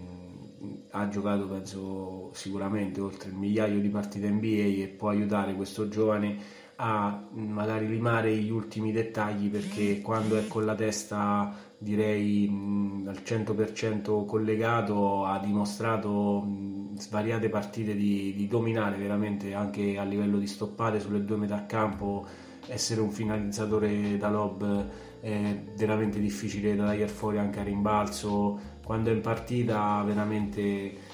[0.90, 6.64] ha giocato penso sicuramente oltre il migliaio di partite NBA e può aiutare questo giovane
[6.76, 13.20] a magari limare gli ultimi dettagli perché quando è con la testa direi mh, al
[13.24, 20.46] 100% collegato, ha dimostrato mh, svariate partite di, di, dominare veramente anche a livello di
[20.46, 22.26] stoppate sulle due metà campo,
[22.68, 24.88] essere un finalizzatore da lob
[25.20, 31.05] è veramente difficile da tagliare fuori anche a rimbalzo, quando è in partita veramente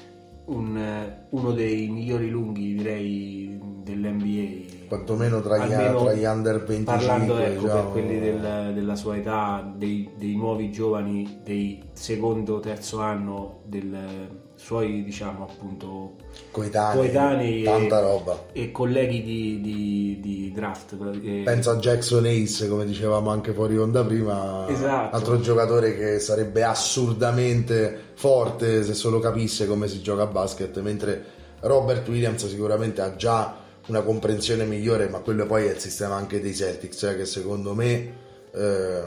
[0.47, 7.39] un, uno dei migliori lunghi direi dell'NBA quantomeno tra, gli, tra gli, under 25 parlando
[7.39, 7.81] ecco, diciamo...
[7.83, 14.42] per quelli del, della sua età dei, dei, nuovi giovani dei secondo terzo anno del
[14.63, 16.13] suoi diciamo appunto
[16.51, 20.95] coetanei, coetanei tanta e, roba e colleghi di, di, di draft
[21.43, 25.17] penso a Jackson Ace come dicevamo anche fuori onda prima esatto.
[25.17, 31.25] altro giocatore che sarebbe assurdamente forte se solo capisse come si gioca a basket mentre
[31.63, 36.41] Robert Williams sicuramente ha già una comprensione migliore, ma quello poi è il sistema anche
[36.41, 38.13] dei Celtics, cioè che secondo me
[38.53, 39.03] eh,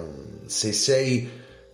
[0.46, 1.30] se sei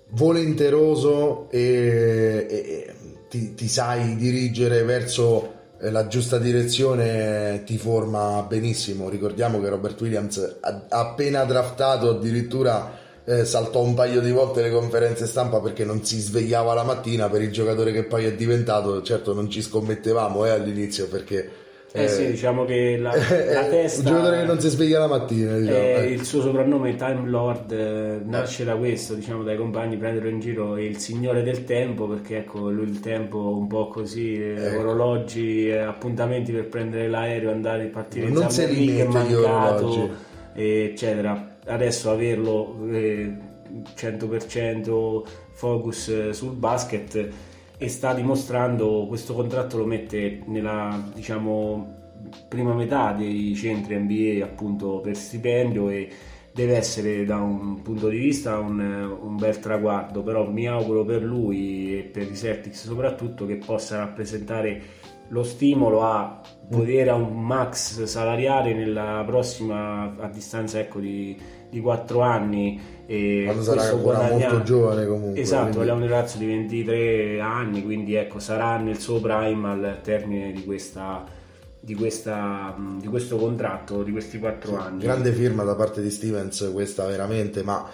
[0.09, 2.93] volenteroso e, e
[3.31, 9.07] ti, ti, sai dirigere verso eh, la giusta direzione ti forma benissimo.
[9.07, 10.57] Ricordiamo che Robert Williams
[10.89, 16.19] appena draftato addirittura eh, saltò un paio di volte le conferenze stampa perché non si
[16.19, 19.01] svegliava la mattina per il giocatore che poi è diventato.
[19.01, 21.49] Certo, non ci scommettevamo eh, all'inizio perché
[21.93, 23.99] eh, eh, sì, diciamo che la, la testa.
[23.99, 25.57] Un giocatore che non si sveglia la mattina.
[25.57, 25.77] Diciamo.
[25.77, 30.39] Eh, il suo soprannome Time Lord eh, nasce da questo, diciamo, dai compagni prenderlo in
[30.39, 34.79] giro il signore del tempo, perché ecco lui il tempo un po' così, eh, ecco.
[34.79, 40.09] orologi, eh, appuntamenti per prendere l'aereo, andare a partire in Zamorri che è mancato,
[40.53, 41.57] eccetera.
[41.65, 42.77] Adesso averlo
[43.95, 47.29] 100% focus sul basket
[47.81, 54.99] e sta dimostrando questo contratto lo mette nella diciamo prima metà dei centri NBA appunto
[54.99, 56.07] per stipendio e
[56.53, 60.21] deve essere da un punto di vista un, un, bel traguardo.
[60.21, 64.81] Però mi auguro per lui e per i Celtics soprattutto che possa rappresentare
[65.29, 66.39] lo stimolo a
[66.71, 71.37] poter a un max salariale nella prossima a distanza ecco di,
[71.69, 74.49] di 4 anni e Quando sarà ancora guadagna...
[74.49, 75.41] molto giovane comunque.
[75.41, 75.89] Esatto, quindi...
[75.89, 80.63] è un ragazzo di 23 anni, quindi ecco, sarà nel suo prime al termine di,
[80.63, 81.25] questa,
[81.77, 85.03] di, questa, di questo contratto, di questi 4 sì, anni.
[85.03, 87.85] Grande firma da parte di Stevens questa veramente, ma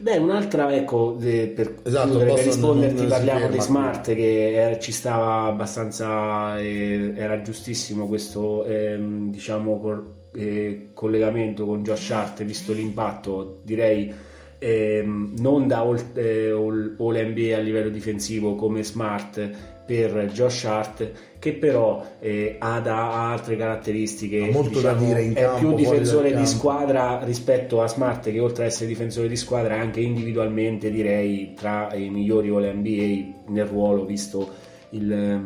[0.00, 3.60] Beh, un'altra, ecco, de, per, Esatto, chiudere, per risponderti parliamo ferma di.
[3.60, 11.66] Smart che eh, ci stava abbastanza, eh, era giustissimo questo, ehm, diciamo, col- eh, collegamento
[11.66, 14.10] con Josh Hart, visto l'impatto, direi
[14.58, 19.50] ehm, non da all, eh, all- all NBA a livello difensivo come Smart
[19.90, 21.10] per Josh Hart
[21.40, 25.40] che però eh, ha, da- ha altre caratteristiche Ha molto da diciamo, dire in è
[25.40, 29.74] campo, più difensore di squadra rispetto a Smart che oltre ad essere difensore di squadra
[29.74, 34.48] è anche individualmente direi tra i migliori all NBA nel ruolo visto
[34.90, 35.42] il,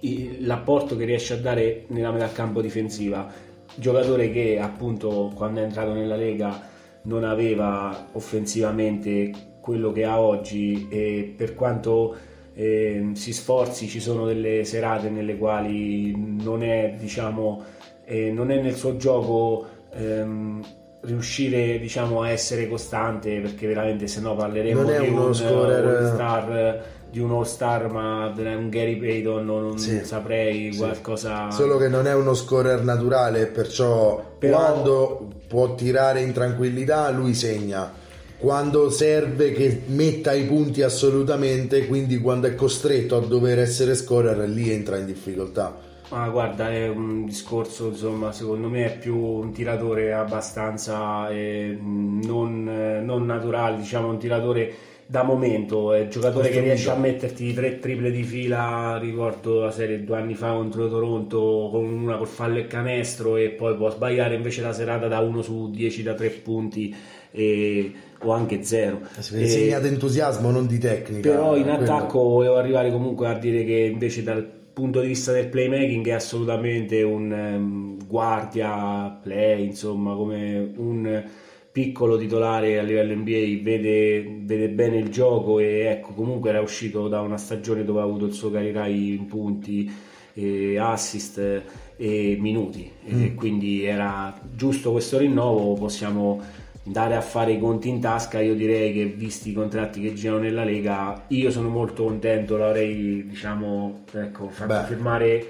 [0.00, 3.30] il- l'apporto che riesce a dare nella metà campo difensiva.
[3.76, 6.60] Giocatore che appunto quando è entrato nella Lega
[7.02, 9.30] non aveva offensivamente
[9.60, 15.36] quello che ha oggi e per quanto eh, si sforzi ci sono delle serate nelle
[15.36, 17.62] quali non è diciamo
[18.04, 20.62] eh, non è nel suo gioco ehm,
[21.00, 25.84] riuscire diciamo a essere costante perché veramente se no parleremo Non di uno un scorer-
[25.84, 30.04] all star di un all star ma un Gary Payton non Sì.
[30.04, 30.78] saprei Sì.
[30.78, 37.10] qualcosa Solo che non è uno scorer naturale, perciò Però- quando può tirare in tranquillità
[37.10, 38.02] lui segna.
[38.36, 44.48] Quando serve che metta i punti assolutamente, quindi quando è costretto a dover essere scorer,
[44.48, 45.80] lì entra in difficoltà.
[46.10, 52.68] Ma guarda, è un discorso, insomma, secondo me è più un tiratore abbastanza eh, non,
[52.68, 54.74] eh, non naturale, diciamo un tiratore
[55.06, 56.60] da momento, è un giocatore che Costruito.
[56.60, 61.68] riesce a metterti tre triple di fila, ricordo la serie due anni fa contro Toronto
[61.70, 65.42] con una col fallo e canestro e poi può sbagliare invece la serata da 1
[65.42, 66.94] su 10 da 3 punti
[67.34, 69.00] e- o anche 0.
[69.18, 71.28] Si segna di entusiasmo, non di tecnica.
[71.28, 75.30] Però in Quello- attacco volevo arrivare comunque a dire che invece dal punto di vista
[75.32, 81.24] del playmaking è assolutamente un ehm, guardia play, insomma, come un
[81.70, 87.08] piccolo titolare a livello NBA, vede, vede bene il gioco e ecco, comunque era uscito
[87.08, 89.92] da una stagione dove ha avuto il suo carirai in punti,
[90.34, 91.62] eh, assist
[91.96, 96.40] e minuti e quindi era giusto questo rinnovo, possiamo
[96.86, 100.42] andare a fare i conti in tasca, io direi che visti i contratti che girano
[100.42, 104.84] nella Lega, io sono molto contento, l'avrei diciamo, ecco, fatto Beh.
[104.84, 105.46] firmare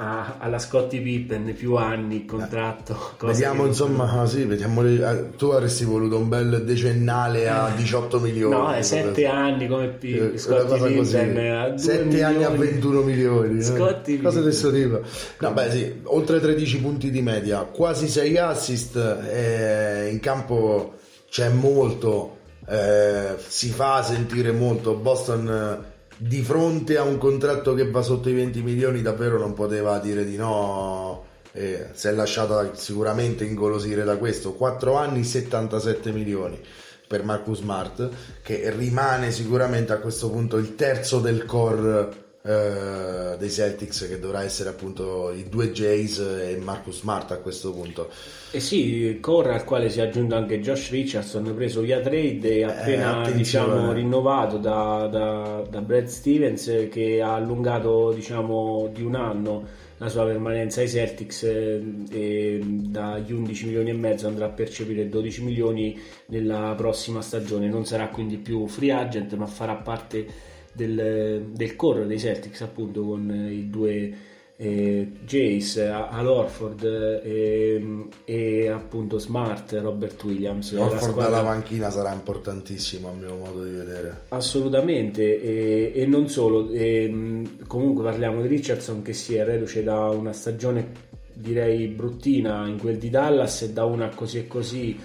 [0.00, 2.94] a- alla Scottie Pippen più anni contratto.
[3.16, 8.54] cosa Vediamo insomma, sì, vediamo eh, tu avresti voluto un bel decennale a 18 milioni.
[8.54, 11.18] No, è 7 anni come Eh, P- Scottie cosa.
[11.18, 11.50] Pippen.
[11.52, 12.70] a due 7 anni a milioni.
[12.70, 13.58] 21 milioni.
[13.58, 13.62] eh.
[13.62, 14.42] Scottie Cose di Pippen.
[14.42, 15.00] questo tipo.
[15.40, 18.96] No, beh, sì, oltre 13 punti di media, quasi 6 assist.
[18.96, 20.94] eh, in campo
[21.28, 22.36] c'è molto,
[22.68, 24.94] eh, si fa sentire molto.
[24.94, 25.87] Boston eh,
[26.18, 30.24] di fronte a un contratto che va sotto i 20 milioni, davvero non poteva dire
[30.24, 31.24] di no.
[31.52, 36.60] eh, si è lasciata sicuramente ingolosire da questo 4 anni 77 milioni
[37.06, 38.10] per Marcus Smart
[38.42, 44.42] che rimane sicuramente a questo punto il terzo del core eh, dei Celtics che dovrà
[44.42, 48.08] essere appunto i due Jays e Marcus Smart a questo punto
[48.52, 52.64] E sì, Corra al quale si è aggiunto anche Josh Richardson preso via trade e
[52.64, 53.36] appena attenzione.
[53.36, 59.86] diciamo, rinnovato da, da, da Brad Stevens eh, che ha allungato diciamo, di un anno
[59.98, 65.08] la sua permanenza ai Celtics eh, e dagli 11 milioni e mezzo andrà a percepire
[65.08, 71.50] 12 milioni nella prossima stagione non sarà quindi più free agent ma farà parte del,
[71.50, 74.14] del core dei Celtics appunto con eh, i due
[74.60, 76.82] eh, Jace, Al Orford
[77.24, 80.72] eh, e appunto Smart, Robert Williams.
[80.72, 86.28] Orford squadra- dalla panchina sarà importantissimo a mio modo di vedere Assolutamente, e, e non
[86.28, 86.70] solo.
[86.70, 92.66] E, mh, comunque parliamo di Richardson che si è reduce da una stagione direi bruttina
[92.66, 94.98] in quel di Dallas e da una così e così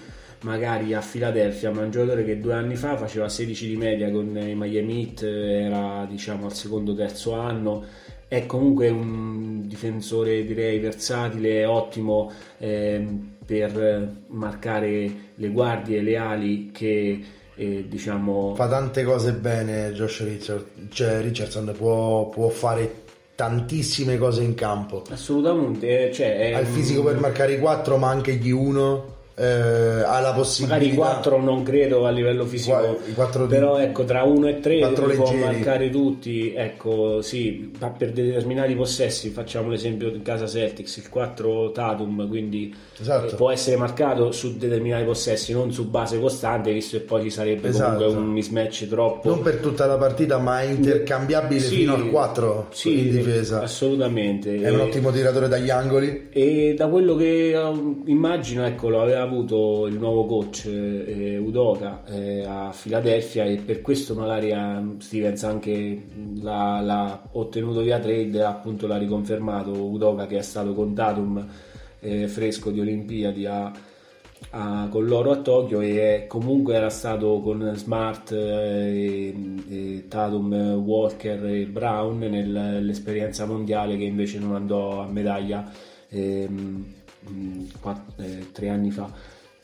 [0.44, 4.36] magari a Philadelphia, ma un giocatore che due anni fa faceva 16 di media con
[4.36, 7.84] i Miami Heat, era diciamo al secondo terzo anno.
[8.28, 17.24] È comunque un difensore direi versatile, ottimo ehm, per marcare le guardie, le ali che
[17.54, 23.02] eh, diciamo fa tante cose bene Josh Richard, cioè Richardson può, può fare
[23.36, 28.08] tantissime cose in campo assolutamente cioè, è ha il fisico per marcare i 4 ma
[28.08, 32.98] anche gli 1 eh, ha la possibilità magari i 4 non credo a livello fisico
[33.04, 33.12] di-
[33.48, 38.12] però ecco tra 1 e 3 quattro li può marcare tutti ecco sì ma per
[38.12, 43.32] determinati possessi facciamo l'esempio in casa Celtics il 4 Tatum quindi Esatto.
[43.32, 47.30] eh, può essere marcato su determinati possessi non su base costante visto che poi ci
[47.30, 47.96] sarebbe Esatto.
[48.04, 49.28] comunque un mismatch troppo.
[49.28, 53.62] Non per tutta la partita ma è intercambiabile Sì, fino al 4 sì, in difesa.
[53.62, 54.60] assolutamente.
[54.60, 56.28] È un E- ottimo tiratore dagli angoli.
[56.30, 57.72] E da quello che eh,
[58.06, 63.80] immagino, ecco, lo aveva avuto il nuovo coach eh, Udoka eh, a Filadelfia e per
[63.80, 66.06] questo magari eh, Stevens anche
[66.40, 69.70] l'ha, l'ha, ottenuto via trade appunto l'ha riconfermato.
[69.72, 71.46] Udoka che è stato con Tatum
[72.00, 73.72] eh, fresco di Olimpiadi a,
[74.50, 78.38] a, con loro a Tokyo e comunque era stato con Smart eh,
[79.28, 79.34] e,
[79.68, 80.54] e Tatum
[80.84, 85.70] Walker e Brown nell'esperienza mondiale che invece non andò a medaglia
[86.08, 86.93] ehm,
[87.80, 89.10] quattro, eh, tre anni fa.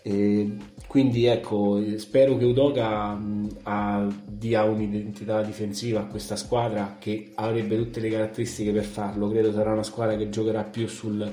[0.02, 0.56] E
[0.86, 8.00] quindi ecco, spero che Udoka mh, dia un'identità difensiva a questa squadra che avrebbe tutte
[8.00, 9.28] le caratteristiche per farlo.
[9.28, 11.30] Credo sarà una squadra che giocherà più sul,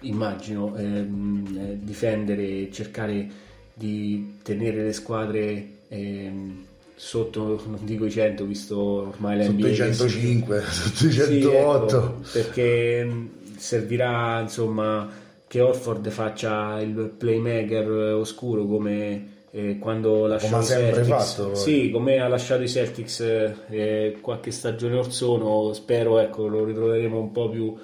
[0.00, 3.28] immagino, ehm, eh, difendere, cercare
[3.72, 9.44] di tenere le squadre ehm, sotto, non dico i 100, visto ormai la.
[9.44, 11.88] Sotto i 105, sotto i 108.
[11.88, 13.08] Sì, ecco, perché
[13.56, 15.08] servirà insomma
[15.52, 21.06] che Orford faccia il playmaker oscuro come eh, quando lasciò come i Celtics.
[21.08, 26.64] fatto sì, come ha lasciato i Celtics eh, qualche stagione or sono spero ecco, lo
[26.64, 27.76] ritroveremo un po' più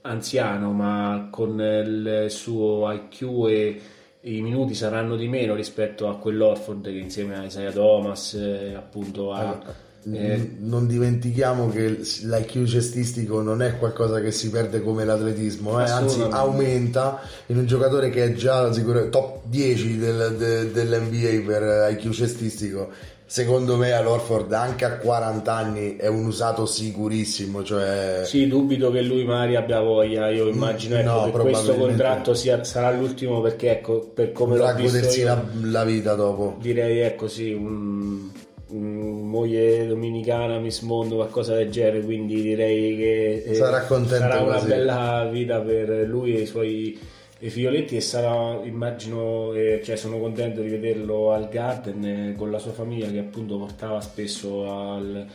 [0.00, 3.80] anziano ma con il suo IQ e
[4.22, 9.32] i minuti saranno di meno rispetto a quell'Orford che insieme a Isaiah Thomas eh, appunto
[9.32, 15.04] ha ah eh, non dimentichiamo che l'IQ cestistico non è qualcosa che si perde come
[15.04, 15.90] l'atletismo, eh?
[15.90, 21.90] anzi aumenta in un giocatore che è già sicuro, top 10 del, de, dell'NBA per
[21.92, 23.14] IQ cestistico.
[23.28, 27.64] Secondo me all'Orford anche a 40 anni è un usato sicurissimo.
[27.64, 28.20] Cioè...
[28.24, 30.30] Sì, dubito che lui magari abbia voglia.
[30.30, 34.72] Io immagino ecco, no, che questo contratto sia, sarà l'ultimo perché ecco, per come l'ho
[34.76, 36.56] visto io, la, la vita dopo.
[36.60, 38.28] Direi ecco sì, un Mm,
[38.68, 44.66] moglie dominicana, Miss Mondo, qualcosa del genere, quindi direi che eh, sarà, sarà una così.
[44.68, 46.98] bella vita per lui e i suoi
[47.40, 52.50] i figlioletti e sarà, immagino, eh, cioè sono contento di vederlo al Garden eh, con
[52.50, 55.26] la sua famiglia che appunto portava spesso al,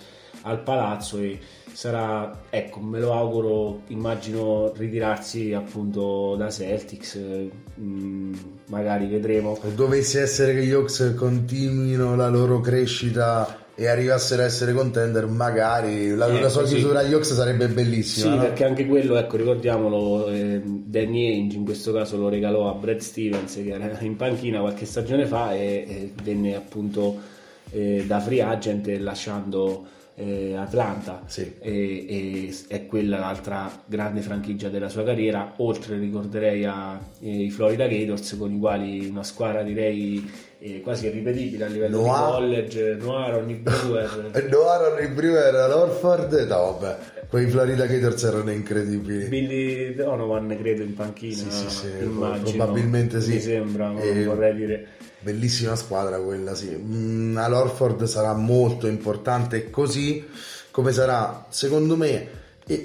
[0.43, 1.39] al palazzo e
[1.73, 7.19] sarà, ecco, me lo auguro, immagino ritirarsi appunto da Celtics,
[7.79, 8.33] mm,
[8.67, 9.57] magari vedremo.
[9.73, 16.13] Dovesse essere che gli Hawks continuino la loro crescita e arrivassero a essere contender, magari
[16.13, 18.31] la, ecco, la sua chiusura agli Hawks sarebbe bellissima.
[18.31, 18.41] Sì, no?
[18.41, 22.99] perché anche quello, ecco, ricordiamolo, eh, Danny Ainge in questo caso lo regalò a Brad
[22.99, 27.17] Stevens che era in panchina qualche stagione fa e, e venne appunto
[27.71, 29.85] eh, da free agent lasciando
[30.21, 31.55] eh, Atlanta sì.
[31.59, 38.37] e, e, è quella l'altra grande franchigia della sua carriera oltre ricorderei ai Florida Gators
[38.37, 42.25] con i quali una squadra direi eh, quasi irripetibile a livello Noir.
[42.25, 46.97] di college Noir, Ronnie Brewer Noir, Ronnie Brewer, Norford no vabbè.
[47.27, 49.25] Quei Florida Gators erano incredibili.
[49.25, 53.31] Billy Donovan credo in panchina sì, sì, sì, immagino, probabilmente sì.
[53.31, 54.25] Mi sembra, e...
[54.25, 54.87] vorrei dire
[55.19, 56.69] Bellissima squadra quella, sì.
[56.69, 60.27] Mm, All'Orford sarà molto importante così
[60.71, 62.27] come sarà, secondo me,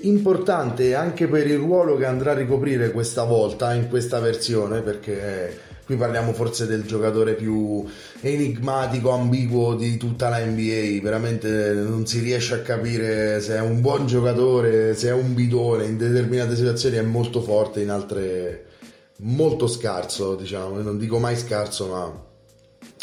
[0.03, 5.59] importante anche per il ruolo che andrà a ricoprire questa volta in questa versione, perché
[5.87, 7.85] qui parliamo forse del giocatore più
[8.21, 13.81] enigmatico, ambiguo di tutta la NBA, veramente non si riesce a capire se è un
[13.81, 18.65] buon giocatore, se è un bidone, in determinate situazioni è molto forte, in altre
[19.19, 22.25] molto scarso, diciamo, non dico mai scarso, ma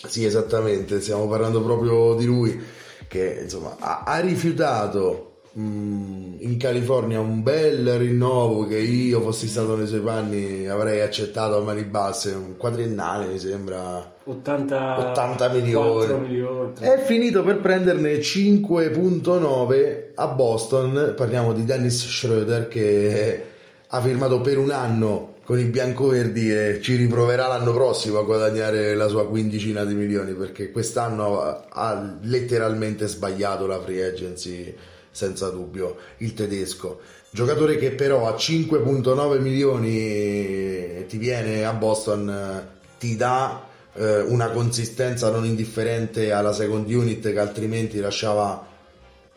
[0.05, 2.61] sì, esattamente, stiamo parlando proprio di lui
[3.07, 9.85] che insomma ha, ha rifiutato in California un bel rinnovo che io fossi stato nei
[9.85, 16.27] suoi panni avrei accettato a mani basse, un quadriennale mi sembra 80, 80 milioni.
[16.27, 16.73] milioni.
[16.79, 23.45] È finito per prenderne 5.9 a Boston, parliamo di Dennis Schroeder che
[23.87, 28.95] ha firmato per un anno con i biancoverdi e ci riproverà l'anno prossimo a guadagnare
[28.95, 34.73] la sua quindicina di milioni perché quest'anno ha letteralmente sbagliato la free agency
[35.13, 36.99] senza dubbio il tedesco.
[37.29, 42.67] Giocatore che però a 5.9 milioni ti viene a Boston
[42.99, 48.67] ti dà eh, una consistenza non indifferente alla second unit che altrimenti lasciava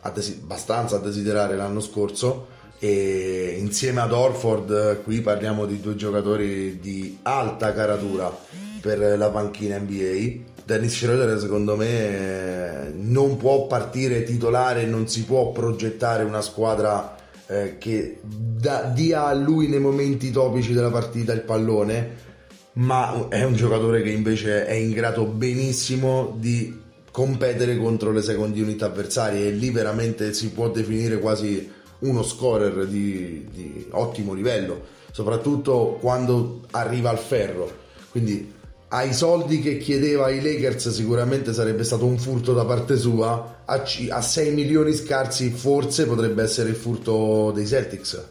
[0.01, 2.55] abbastanza a desiderare l'anno scorso.
[2.79, 8.35] E insieme ad Orford qui parliamo di due giocatori di alta caratura
[8.79, 15.53] per la panchina NBA Dennis Schroeder secondo me non può partire titolare non si può
[15.53, 17.15] progettare una squadra
[17.47, 22.25] eh, che da, dia a lui nei momenti topici della partita il pallone
[22.73, 28.53] ma è un giocatore che invece è in grado benissimo di competere contro le second
[28.57, 34.81] unit avversarie e lì veramente si può definire quasi uno scorer di, di ottimo livello,
[35.11, 37.71] soprattutto quando arriva al ferro.
[38.11, 38.55] quindi
[38.89, 43.81] ai soldi che chiedeva i Lakers sicuramente sarebbe stato un furto da parte sua, a,
[43.81, 48.27] c- a 6 milioni scarsi forse potrebbe essere il furto dei Celtics.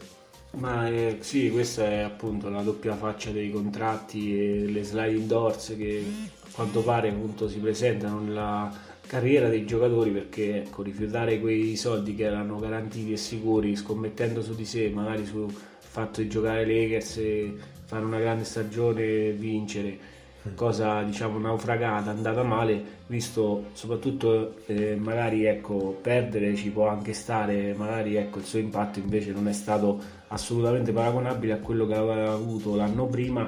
[0.51, 5.75] Ma eh, sì, questa è appunto la doppia faccia dei contratti e le sliding doors
[5.77, 6.03] che
[6.41, 8.73] a quanto pare appunto si presentano nella
[9.05, 14.55] carriera dei giocatori perché ecco, rifiutare quei soldi che erano garantiti e sicuri scommettendo su
[14.55, 17.53] di sé, magari sul fatto di giocare Lakers e
[17.85, 20.15] fare una grande stagione e vincere
[20.55, 27.73] cosa diciamo naufragata, andata male, visto soprattutto eh, magari ecco, perdere ci può anche stare,
[27.77, 32.31] magari ecco, il suo impatto invece non è stato assolutamente paragonabile a quello che aveva
[32.33, 33.47] avuto l'anno prima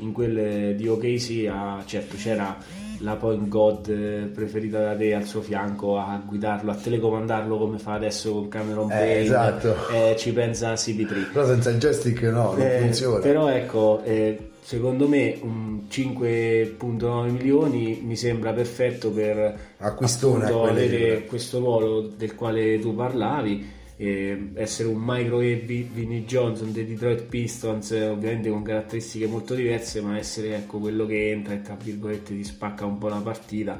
[0.00, 2.54] in quelle di OKC, ah, certo c'era
[3.00, 7.78] la point god eh, preferita da te al suo fianco a guidarlo, a telecomandarlo come
[7.78, 9.74] fa adesso con Cameron Eh, Payne, esatto.
[9.90, 11.32] eh, ci pensa CP3.
[11.32, 13.20] Però senza il joystick no, non Eh, funziona.
[13.20, 21.60] Però ecco, eh, secondo me un 5.9 milioni mi sembra perfetto per Acquistone avere questo
[21.60, 23.74] ruolo del quale tu parlavi.
[23.96, 30.18] essere un micro e Vinnie Johnson dei Detroit Pistons ovviamente con caratteristiche molto diverse ma
[30.18, 33.78] essere ecco, quello che entra e tra virgolette ti spacca un po' la partita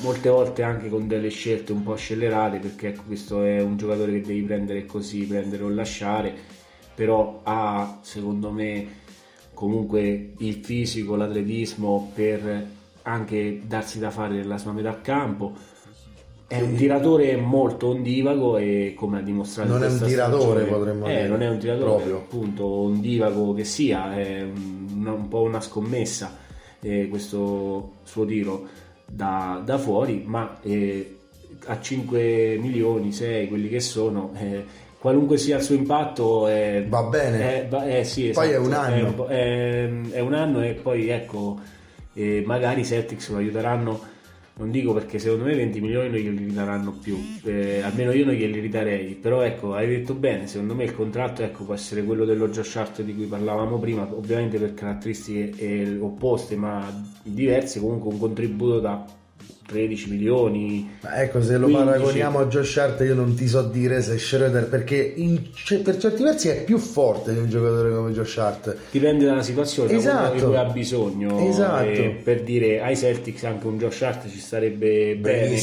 [0.00, 4.12] molte volte anche con delle scelte un po' scellerate perché ecco, questo è un giocatore
[4.12, 6.34] che devi prendere così, prendere o lasciare
[6.94, 9.00] però ha secondo me
[9.54, 12.66] comunque il fisico, l'atletismo per
[13.02, 15.52] anche darsi da fare nella sua metà campo
[16.46, 21.06] è un tiratore molto ondivago e come ha dimostrato Non è un tiratore, stagione- potremmo
[21.06, 21.28] eh, dire.
[21.28, 22.16] non è un tiratore Proprio.
[22.16, 26.36] appunto ondivago che sia è un, un po' una scommessa
[26.80, 28.66] eh, questo suo tiro
[29.06, 31.16] da, da fuori ma eh,
[31.66, 34.64] a 5 milioni 6 quelli che sono eh,
[35.02, 37.64] qualunque sia il suo impatto eh, Va bene.
[37.64, 39.26] eh, va- eh, sì, Poi è esatto, un anno.
[39.26, 41.58] è, è un anno e poi ecco,
[42.14, 44.10] eh, magari i Celtics lo aiuteranno.
[44.54, 48.34] Non dico perché secondo me 20 milioni non glieli ridaranno più, eh, almeno io non
[48.34, 49.14] glieli ridarei.
[49.14, 52.76] Però ecco, hai detto bene, secondo me il contratto ecco, può essere quello dello Josh
[52.76, 56.86] Hart di cui parlavamo prima, ovviamente per caratteristiche eh, opposte ma
[57.24, 59.04] diverse, comunque un contributo da
[59.72, 60.88] 13 milioni.
[61.00, 61.84] Ma ecco, se lo 15.
[61.84, 65.40] paragoniamo a Josh Hart, io non ti so dire se Schroeder, perché in-
[65.82, 68.76] per certi versi è più forte di un giocatore come Josh Hart.
[68.90, 70.34] Dipende dalla situazione, da Esatto.
[70.34, 71.48] di cui ha bisogno.
[71.48, 72.14] Esatto.
[72.22, 75.56] Per dire ai Celtics anche un Josh Hart ci starebbe bene.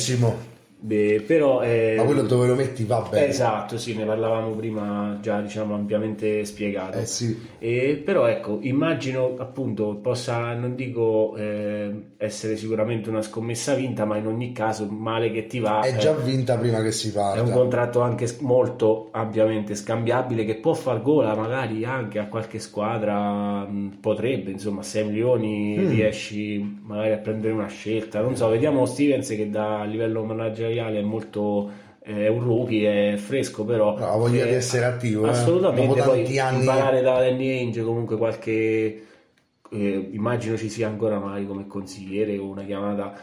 [0.81, 3.27] Beh, però eh, Ma quello dove lo metti va bene.
[3.27, 6.99] Esatto, sì, ne parlavamo prima già diciamo ampiamente spiegato.
[6.99, 7.37] Eh sì.
[7.59, 14.15] E, però ecco, immagino appunto possa, non dico eh, essere sicuramente una scommessa vinta, ma
[14.15, 15.81] in ogni caso male che ti va.
[15.81, 17.51] È eh, già vinta prima che si è un parta.
[17.51, 23.97] contratto anche molto ampiamente scambiabile che può far gola magari anche a qualche squadra, mh,
[23.99, 25.89] potrebbe, insomma, a 6 milioni Mm.
[25.89, 28.21] riesci magari a prendere una scelta.
[28.21, 30.23] Non so, vediamo Stevens che da livello
[30.69, 34.85] manageriale è molto è un rookie, è fresco però No, ha voglia eh, di essere
[34.85, 35.29] attivo, eh.
[35.29, 39.05] Assolutamente, tanti poi anni- imparare da Danny Ainge comunque qualche
[39.71, 43.13] eh, immagino ci sia ancora magari come consigliere o una chiamata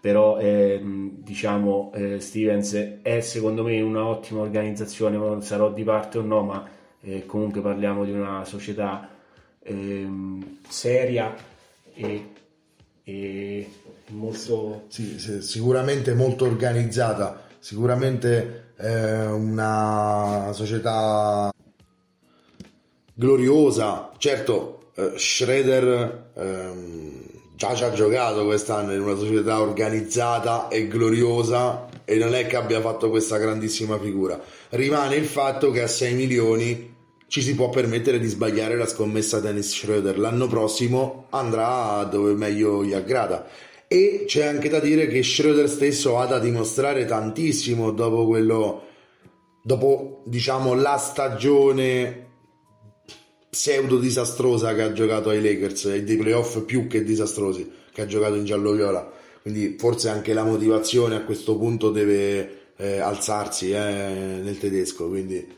[0.00, 6.18] però ehm, diciamo eh, Stevens è secondo me una ottima organizzazione non sarò di parte
[6.18, 6.68] o no ma
[7.00, 9.08] eh, comunque parliamo di una società
[9.64, 11.34] ehm, seria
[11.94, 12.24] e,
[13.02, 13.68] e
[14.10, 21.50] molto Sì, sì, sicuramente molto organizzata, sicuramente eh, una società
[23.14, 24.12] gloriosa.
[24.18, 27.24] Certo, eh, Schroeder ehm,
[27.56, 32.56] già ci ha giocato quest'anno in una società organizzata e gloriosa e non è che
[32.56, 34.40] abbia fatto questa grandissima figura.
[34.70, 36.94] Rimane il fatto che a 6 milioni
[37.28, 40.18] ci si può permettere di sbagliare la scommessa Dennis Schroeder.
[40.18, 43.46] L'anno prossimo andrà dove meglio gli aggrada.
[43.88, 48.82] E c'è anche da dire che Schroeder stesso ha da dimostrare tantissimo dopo quello,
[49.62, 52.24] dopo diciamo la stagione
[53.48, 58.06] pseudo disastrosa che ha giocato ai Lakers e dei playoff più che disastrosi che ha
[58.06, 59.10] giocato in giallo-viola.
[59.40, 63.78] Quindi forse anche la motivazione a questo punto deve eh, alzarsi eh,
[64.42, 65.08] nel tedesco.
[65.08, 65.55] Quindi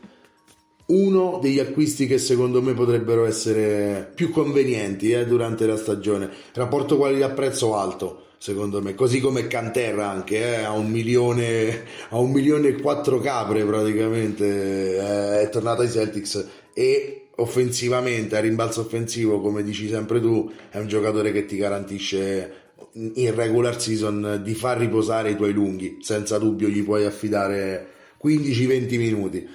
[0.89, 6.29] uno degli acquisti che secondo me potrebbero essere più convenienti eh, durante la stagione.
[6.53, 12.31] Rapporto qualità-prezzo alto, secondo me, così come Canterra anche, eh, a un milione, a un
[12.31, 19.39] milione e quattro capre praticamente, eh, è tornato ai Celtics e offensivamente, a rimbalzo offensivo,
[19.39, 22.53] come dici sempre tu, è un giocatore che ti garantisce
[22.93, 27.87] in regular season di far riposare i tuoi lunghi, senza dubbio gli puoi affidare
[28.23, 29.47] 15-20 minuti.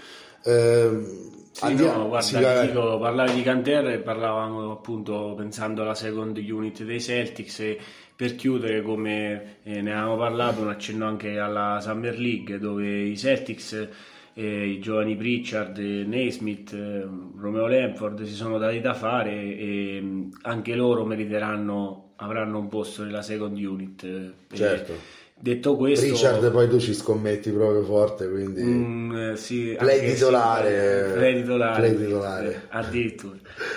[0.45, 1.22] Ehm,
[1.55, 6.82] Sì, Andiamo, no, guarda, sì, dico, parlavi di Canter, parlavamo appunto pensando alla second unit
[6.82, 7.78] dei Celtics e
[8.16, 13.16] per chiudere come eh, ne avevamo parlato un accenno anche alla Summer League dove i
[13.16, 13.88] Celtics
[14.34, 20.30] eh, i giovani Pritchard, Naismith, eh, Romeo Lamford si sono dati da fare e mm,
[20.42, 24.03] anche loro meriteranno, avranno un posto nella second unit.
[24.03, 25.22] Eh, certo.
[25.45, 31.09] Detto questo, Richard, poi tu ci scommetti proprio forte, quindi mm, eh, sì, play, titolare,
[31.09, 32.49] sì, play titolare, play titolare.
[32.49, 33.36] Eh, addirittura.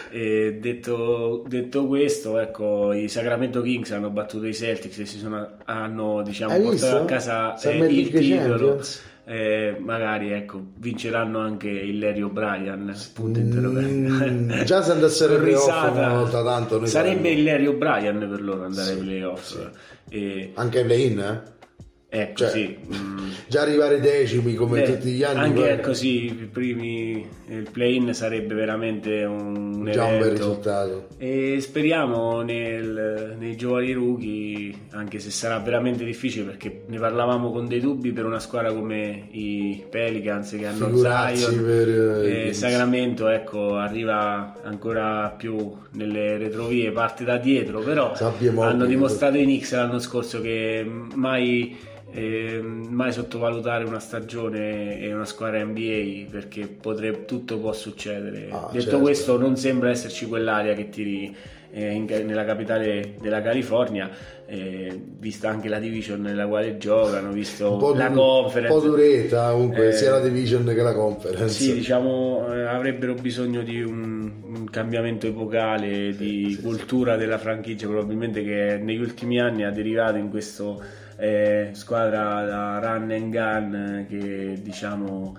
[0.10, 5.46] E detto, detto, questo, ecco, i Sacramento Kings hanno battuto i Celtics e si sono,
[5.66, 6.96] hanno diciamo, portato visto?
[6.96, 8.82] a casa eh, il titolo.
[9.26, 15.92] Eh, magari ecco, vinceranno anche il Larry O'Brien punto mm, già se andassero ai playoff
[15.92, 20.16] una volta tanto sarebbe il Larry O'Brien per loro andare sì, ai playoff sì.
[20.16, 20.52] e...
[20.54, 21.56] anche play-in eh?
[22.22, 22.78] Ecco, cioè, sì.
[22.94, 23.18] Mm.
[23.48, 25.40] Già arrivare decimi come Beh, tutti gli anni.
[25.40, 25.82] Anche poi...
[25.82, 31.08] così, i primi, il play-in sarebbe veramente un, un Già un bel risultato.
[31.18, 37.68] E speriamo nel, nei giovani rookie, anche se sarà veramente difficile perché ne parlavamo con
[37.68, 41.90] dei dubbi per una squadra come i Pelicans che hanno Figurazzi Zion per,
[42.26, 48.14] e Sacramento, ecco, arriva ancora più nelle retrovie, parte da dietro, però
[48.58, 55.26] hanno dimostrato i Knicks l'anno scorso che mai eh, mai sottovalutare una stagione e una
[55.26, 58.50] squadra NBA perché potrebbe, tutto può succedere.
[58.50, 59.00] Ah, Detto certo.
[59.00, 61.36] questo, non sembra esserci quell'aria che tiri
[61.72, 64.10] eh, in, nella capitale della California,
[64.46, 68.74] eh, vista anche la division nella quale giocano, visto la du- conference.
[68.74, 71.50] Un po' dureta comunque, eh, sia la division che la conference.
[71.50, 77.20] Sì, diciamo, eh, avrebbero bisogno di un, un cambiamento epocale di sì, cultura sì.
[77.20, 80.82] della franchigia, probabilmente che negli ultimi anni ha derivato in questo
[81.18, 85.36] eh, squadra da run and gun che diciamo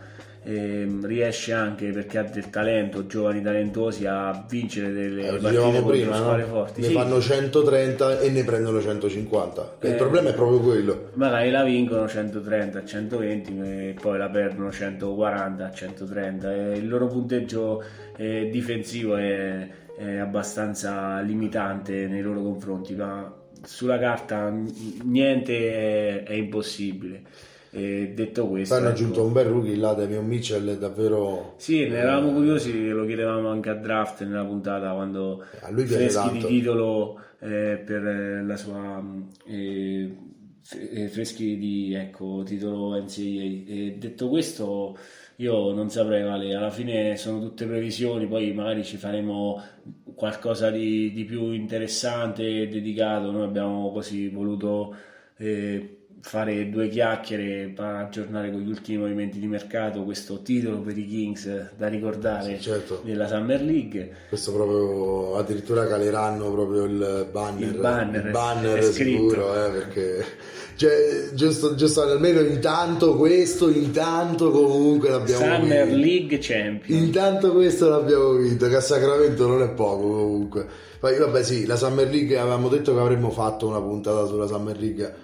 [0.49, 6.17] eh, riesce anche perché ha del talento, giovani talentuosi a vincere delle eh, partite prima,
[6.17, 6.49] squadre no?
[6.49, 6.81] forti.
[6.81, 6.93] Ne sì.
[6.95, 9.77] fanno 130 e ne prendono 150.
[9.83, 11.11] il eh, problema è proprio quello.
[11.15, 16.55] Magari la vincono 130 a 120 e poi la perdono 140 a 130.
[16.55, 17.83] E il loro punteggio
[18.17, 19.69] eh, difensivo è,
[19.99, 24.53] è abbastanza limitante nei loro confronti, ma sulla carta
[25.03, 27.23] niente è, è impossibile.
[27.71, 31.55] E detto questo, hanno ecco, aggiunto un bel rookie là, Davion Mitchell è davvero.
[31.59, 36.15] Sì, ne eravamo curiosi, lo chiedevamo anche a draft nella puntata quando a lui freschi
[36.15, 36.47] tanto.
[36.47, 39.05] di titolo eh, per la sua
[39.47, 40.17] eh,
[40.95, 43.23] eh freschi di ecco, titolo NCAA.
[43.67, 44.97] E detto questo,
[45.41, 49.63] io non saprei, Vale, alla fine sono tutte previsioni, poi magari ci faremo
[50.15, 53.31] qualcosa di, di più interessante e dedicato.
[53.31, 54.97] Noi abbiamo così voluto
[55.37, 60.99] eh, fare due chiacchiere per aggiornare con gli ultimi movimenti di mercato questo titolo per
[60.99, 63.03] i Kings da ricordare sì, certo.
[63.05, 69.67] della Summer League questo proprio addirittura caleranno proprio il banner il banner, il banner sicuro
[69.67, 70.25] eh, perché
[70.79, 76.01] cioè, giusto, giusto almeno intanto questo intanto comunque l'abbiamo Summer vinto.
[76.01, 80.67] League Champion intanto questo l'abbiamo vinto che a Sacramento non è poco comunque.
[81.01, 84.79] Poi vabbè sì la Summer League avevamo detto che avremmo fatto una puntata sulla Summer
[84.79, 85.15] League.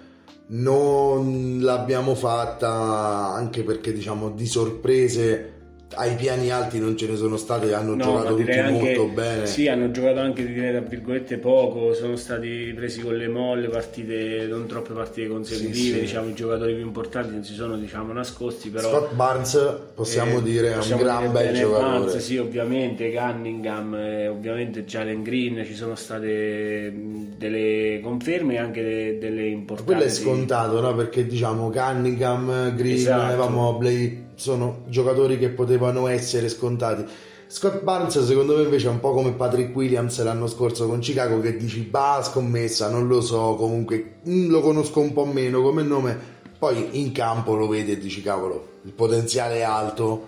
[0.47, 5.53] Non l'abbiamo fatta anche perché diciamo di sorprese
[5.95, 9.45] ai piani alti non ce ne sono state, hanno no, giocato tutti anche, molto bene.
[9.45, 14.45] Sì, hanno giocato anche direi tra virgolette poco, sono stati presi con le molle, partite,
[14.47, 15.99] non troppe partite consecutive, sì, sì.
[16.01, 20.43] diciamo i giocatori più importanti non si sono diciamo nascosti, però Scott Barnes possiamo eh,
[20.43, 21.99] dire è un gran bel giocatore.
[21.99, 26.93] Barnes, sì, ovviamente Cunningham, eh, ovviamente Jalen Green, ci sono state
[27.37, 29.93] delle conferme e anche de- delle importanti.
[29.93, 30.93] Quello è scontato, no?
[30.93, 33.21] Perché diciamo Cunningham, Green, esatto.
[33.21, 37.05] avevamo Blake sono giocatori che potevano essere scontati.
[37.47, 41.39] Scott Barnes secondo me invece è un po' come Patrick Williams l'anno scorso con Chicago
[41.39, 45.83] che dici bah scommessa, non lo so, comunque mm, lo conosco un po' meno come
[45.83, 46.17] nome,
[46.57, 50.25] poi in campo lo vedi e dici cavolo, il potenziale è alto,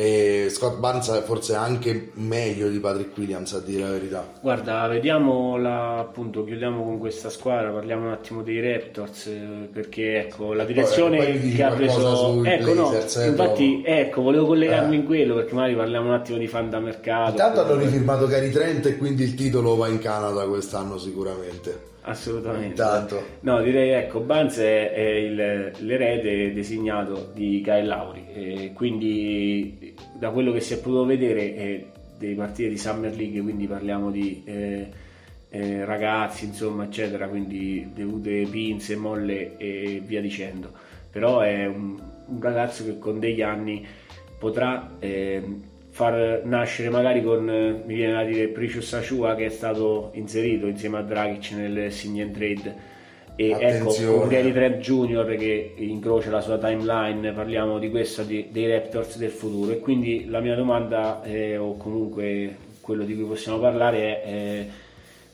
[0.00, 5.56] e Scott Barnes forse anche meglio di Patrick Williams a dire la verità guarda vediamo
[5.56, 10.64] la, appunto chiudiamo con questa squadra parliamo un attimo dei Raptors eh, perché ecco la
[10.64, 14.98] direzione poi, che ha preso ecco no eh, infatti ecco volevo collegarmi eh.
[15.00, 18.50] in quello perché magari parliamo un attimo di fan da mercato intanto hanno rifirmato Gary
[18.50, 22.82] Trent e quindi il titolo va in Canada quest'anno sicuramente assolutamente.
[22.82, 23.22] Intanto.
[23.40, 30.30] No, direi ecco, Banz è, è il, l'erede designato di Kyle Lauri, e quindi da
[30.30, 31.84] quello che si è potuto vedere è
[32.18, 34.88] dei partite di Summer League, quindi parliamo di eh,
[35.50, 40.70] eh, ragazzi, insomma, eccetera, quindi devute pinze, molle e via dicendo.
[41.10, 43.86] Però è un, un ragazzo che con degli anni
[44.38, 44.96] potrà...
[44.98, 47.42] Eh, far nascere magari con,
[47.84, 52.30] mi viene da dire, Precious Achua che è stato inserito insieme a Dragic nel sign
[52.30, 52.97] trade
[53.40, 55.36] e ecco con Gary Trent Jr.
[55.36, 60.26] che incrocia la sua timeline parliamo di questo di, dei Raptors del futuro e quindi
[60.26, 64.66] la mia domanda è, o comunque quello di cui possiamo parlare è, è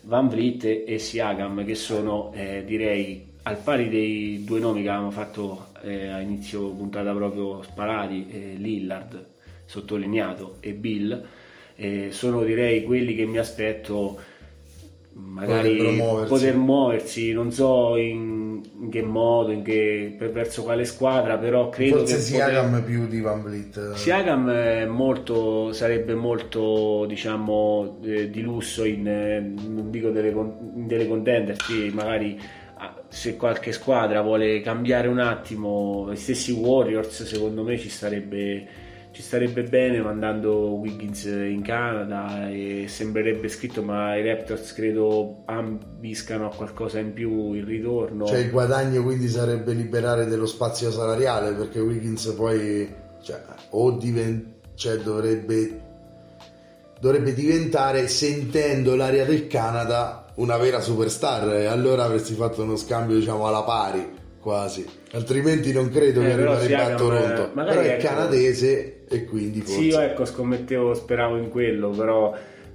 [0.02, 5.10] Van Vliet e Siagam che sono eh, direi al pari dei due nomi che avevamo
[5.10, 9.28] fatto eh, a inizio puntata proprio sparati eh, Lillard
[9.64, 11.26] sottolineato e Bill
[11.74, 14.18] eh, sono direi quelli che mi aspetto
[15.14, 16.32] magari muoversi.
[16.32, 21.98] poter muoversi, non so in, in, che modo, in che, verso quale squadra, però credo
[21.98, 22.84] Forse che Siakam poter...
[22.84, 23.94] più di Van Vliet.
[23.94, 30.86] Siakam è molto, sarebbe molto diciamo eh, di lusso in, eh, non dico delle, in
[30.86, 32.40] delle contender, sì, magari
[32.76, 38.82] ah, se qualche squadra vuole cambiare un attimo, gli stessi Warriors secondo me ci starebbe
[39.14, 46.46] ci starebbe bene mandando Wiggins in Canada e sembrerebbe scritto ma i Raptors credo ambiscano
[46.46, 48.26] a qualcosa in più il ritorno.
[48.26, 52.92] Cioè il guadagno quindi sarebbe liberare dello spazio salariale perché Wiggins poi
[53.22, 53.40] cioè,
[53.70, 55.80] o diventa cioè, dovrebbe
[56.98, 61.54] dovrebbe diventare sentendo l'aria del Canada una vera superstar.
[61.54, 64.86] E allora avresti fatto uno scambio diciamo alla pari quasi.
[65.12, 67.50] Altrimenti non credo eh, che arriverebbe a Toronto.
[67.54, 72.34] però è canadese e quindi forse sì io ecco scommettevo speravo in quello però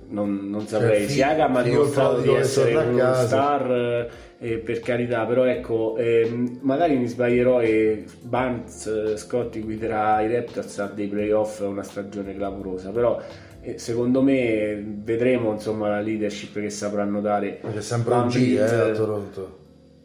[0.10, 1.02] non, non saprei.
[1.02, 4.10] cioè, Siakam ha dimostrato di essere uno star
[4.40, 10.34] eh, per carità però ecco eh, magari mi sbaglierò e Barnes eh, Scotti guiderà i
[10.34, 13.22] Raptors a dei playoff una stagione clamorosa però
[13.62, 18.62] eh, secondo me vedremo insomma la leadership che sapranno dare c'è sempre un G eh,
[18.62, 19.59] a Toronto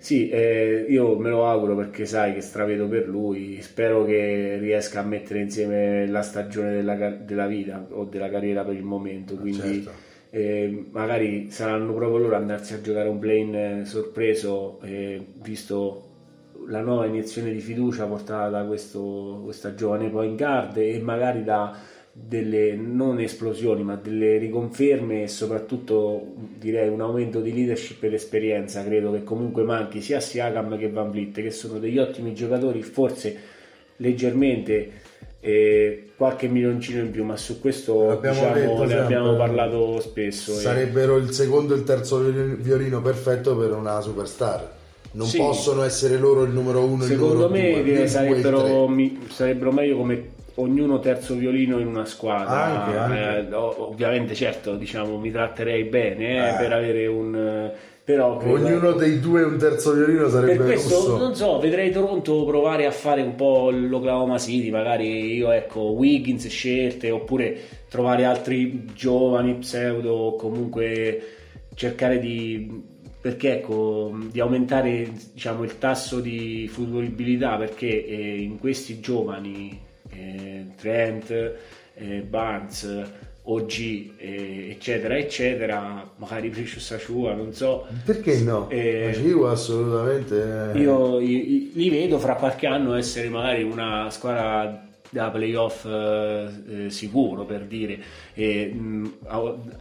[0.05, 5.01] sì, eh, io me lo auguro perché sai che stravedo per lui, spero che riesca
[5.01, 9.83] a mettere insieme la stagione della, della vita o della carriera per il momento, quindi
[9.83, 9.91] certo.
[10.29, 16.03] eh, magari saranno proprio loro andarsi a giocare un plane sorpreso, eh, visto
[16.67, 21.79] la nuova iniezione di fiducia portata da questo, questa giovane point guard e magari da
[22.17, 28.85] delle non esplosioni ma delle riconferme e soprattutto direi un aumento di leadership ed esperienza
[28.85, 33.37] credo che comunque manchi sia Siakam che Van Vliet che sono degli ottimi giocatori forse
[33.97, 34.93] leggermente
[35.41, 41.17] eh, qualche milioncino in più ma su questo diciamo, detto, ne abbiamo parlato spesso sarebbero
[41.17, 41.21] e...
[41.21, 44.83] il secondo e il terzo violino perfetto per una superstar.
[45.15, 45.37] Non sì.
[45.37, 51.01] possono essere loro il numero uno secondo me due, sarebbero, mi, sarebbero meglio come ognuno
[51.01, 52.65] terzo violino in una squadra.
[52.65, 53.49] Anche, anche.
[53.49, 56.57] Eh, ovviamente, certo, diciamo, mi tratterei bene eh, eh.
[56.57, 57.73] per avere un.
[58.05, 61.17] Però ognuno dei due un terzo violino sarebbe per questo rosso.
[61.17, 66.47] non so vedrei Toronto provare a fare un po' l'Oklahoma City magari io ecco Wiggins
[66.49, 71.23] scelte oppure trovare altri giovani pseudo comunque
[71.75, 72.93] cercare di
[73.25, 79.81] perché ecco, di aumentare diciamo, il tasso di futuribilità perché eh, in questi giovani
[80.15, 81.31] eh, Trent,
[81.95, 83.11] eh, Barnes,
[83.47, 87.87] OG, eh, eccetera, eccetera, magari Precious Achua, non so.
[88.05, 88.71] Perché no?
[88.71, 90.73] Eh, Achua assolutamente.
[90.73, 90.79] Eh.
[90.81, 97.45] Io, io, li vedo fra qualche anno essere magari una squadra da playoff eh, sicuro
[97.45, 97.99] per dire
[98.35, 99.13] e mh,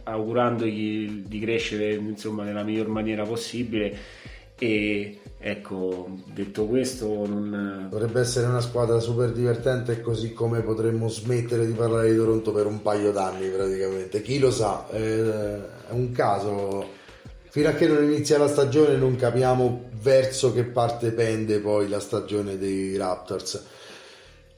[0.04, 3.96] augurandogli di crescere insomma nella miglior maniera possibile
[4.56, 7.88] e ecco detto questo non...
[7.90, 12.64] dovrebbe essere una squadra super divertente così come potremmo smettere di parlare di Toronto per
[12.64, 14.22] un paio d'anni praticamente.
[14.22, 17.02] Chi lo sa è un caso.
[17.50, 22.00] Fino a che non inizia la stagione non capiamo verso che parte pende poi la
[22.00, 23.62] stagione dei Raptors.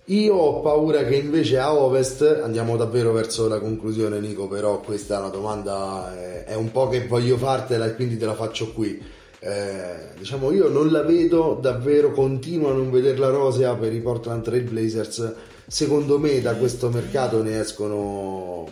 [0.05, 5.16] Io ho paura che invece a ovest andiamo davvero verso la conclusione Nico però questa
[5.16, 9.16] è una domanda è un po' che voglio fartela e quindi te la faccio qui
[9.47, 14.43] eh, diciamo io non la vedo davvero, continuo a non vederla rosea per i Portland
[14.43, 15.35] Trail Blazers.
[15.69, 18.69] Secondo me da questo mercato ne escono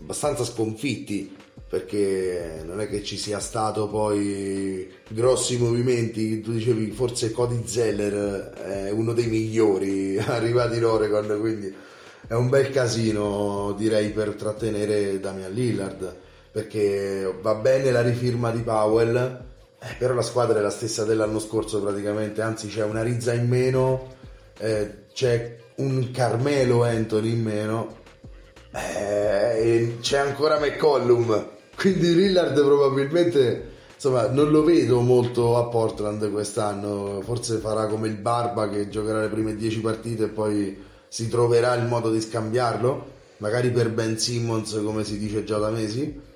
[0.00, 1.36] abbastanza sconfitti
[1.68, 8.50] perché non è che ci sia stato poi grossi movimenti, tu dicevi forse Cody Zeller
[8.50, 11.72] è uno dei migliori arrivati in Oregon, quindi
[12.26, 16.16] è un bel casino direi per trattenere Damian Lillard
[16.50, 19.50] perché va bene la rifirma di Powell
[19.84, 23.48] eh, però la squadra è la stessa dell'anno scorso praticamente, anzi c'è una Rizza in
[23.48, 24.14] meno,
[24.58, 27.96] eh, c'è un Carmelo Anthony in meno
[28.70, 31.48] eh, e c'è ancora McCollum.
[31.74, 38.16] Quindi Lillard probabilmente insomma non lo vedo molto a Portland quest'anno, forse farà come il
[38.16, 43.10] Barba che giocherà le prime 10 partite e poi si troverà il modo di scambiarlo
[43.38, 46.30] magari per Ben Simmons come si dice già da mesi?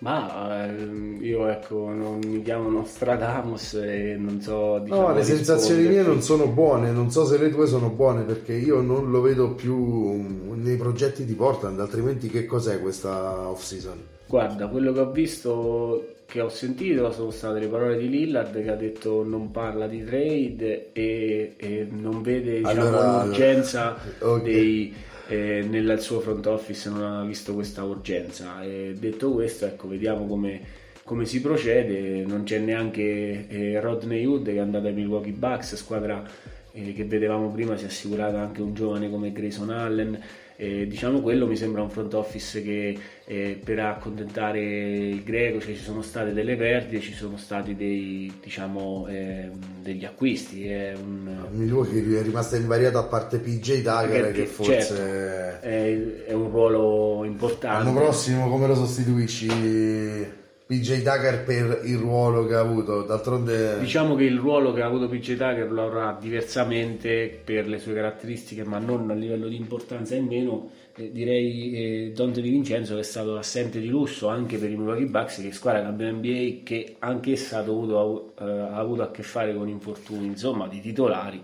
[0.00, 4.78] Ma ehm, io ecco, non mi chiamo Nostradamus e non so.
[4.78, 8.22] Diciamo, no, le sensazioni mie non sono buone, non so se le tue sono buone
[8.22, 13.62] perché io non lo vedo più nei progetti di Portland, altrimenti che cos'è questa off
[13.62, 14.00] season?
[14.26, 18.70] Guarda, quello che ho visto, che ho sentito, sono state le parole di Lillard che
[18.70, 24.42] ha detto non parla di trade e, e non vede diciamo, allora, l'urgenza okay.
[24.42, 24.94] dei
[25.28, 28.62] eh, nel suo front office non ha visto questa urgenza.
[28.62, 30.60] E detto questo, ecco, vediamo come,
[31.04, 32.24] come si procede.
[32.24, 36.26] Non c'è neanche eh, Rodney Hood che è andato ai Milwaukee Bucks, squadra
[36.72, 40.18] eh, che vedevamo prima si è assicurata anche un giovane come Grayson Allen.
[40.60, 45.72] Eh, diciamo quello mi sembra un front office che eh, per accontentare il greco cioè
[45.72, 49.50] ci sono state delle perdite, ci sono stati dei, diciamo, eh,
[49.80, 50.66] degli acquisti.
[50.66, 51.46] È un...
[51.52, 57.24] Milwaukee è rimasta invariata a parte PJ Perché, che forse certo, è, è, un ruolo
[57.24, 57.84] importante.
[57.84, 60.46] L'anno prossimo come lo sostituisci?
[60.68, 63.02] PJ Tucker per il ruolo che ha avuto.
[63.02, 67.78] D'altronde, diciamo che il ruolo che ha avuto PJ Tucker lo avrà diversamente per le
[67.78, 70.70] sue caratteristiche, ma non a livello di importanza in meno.
[70.94, 74.76] Eh, direi eh, Dante Di Vincenzo che è stato assente di lusso anche per i
[74.76, 79.10] Milwaukee Bucks, che è squadra campione NBA, che anch'essa ha, dovuto, eh, ha avuto a
[79.10, 81.40] che fare con infortuni, insomma, di titolari,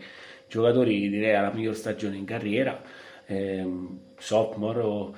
[0.48, 2.78] giocatori direi alla miglior stagione in carriera,
[3.24, 3.66] eh,
[4.18, 5.14] sophomore o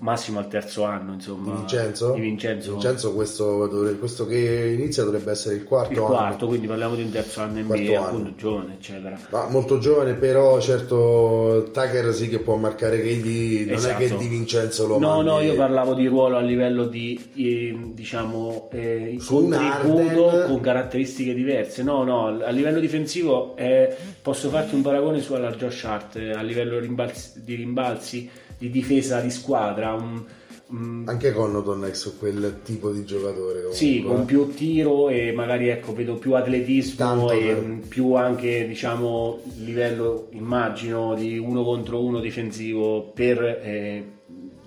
[0.00, 2.72] massimo al terzo anno insomma di Vincenzo, di Vincenzo.
[2.72, 6.46] Vincenzo questo, questo, che inizia dovrebbe essere il quarto il quarto anno.
[6.48, 10.60] quindi parliamo di un terzo anno in NBA appunto giovane eccetera Ma molto giovane però
[10.60, 13.94] certo Tucker sì che può marcare KD non esatto.
[13.94, 14.20] è che esatto.
[14.20, 15.24] Di Vincenzo lo no mandi.
[15.30, 21.82] no io parlavo di ruolo a livello di eh, diciamo eh, contributo con caratteristiche diverse
[21.82, 26.42] no no a livello difensivo eh, posso farti un paragone su alla Josh Hart a
[26.42, 29.92] livello rimbalzi, di rimbalzi di difesa di squadra.
[29.92, 30.22] Un,
[30.68, 31.02] un...
[31.06, 33.54] Anche Connaughton è su quel tipo di giocatore.
[33.54, 33.76] Comunque.
[33.76, 37.78] Sì, con più tiro e magari ecco, vedo più atletismo Tanto e per...
[37.88, 43.42] più anche diciamo livello, immagino, di uno contro uno difensivo per...
[43.42, 44.14] Eh,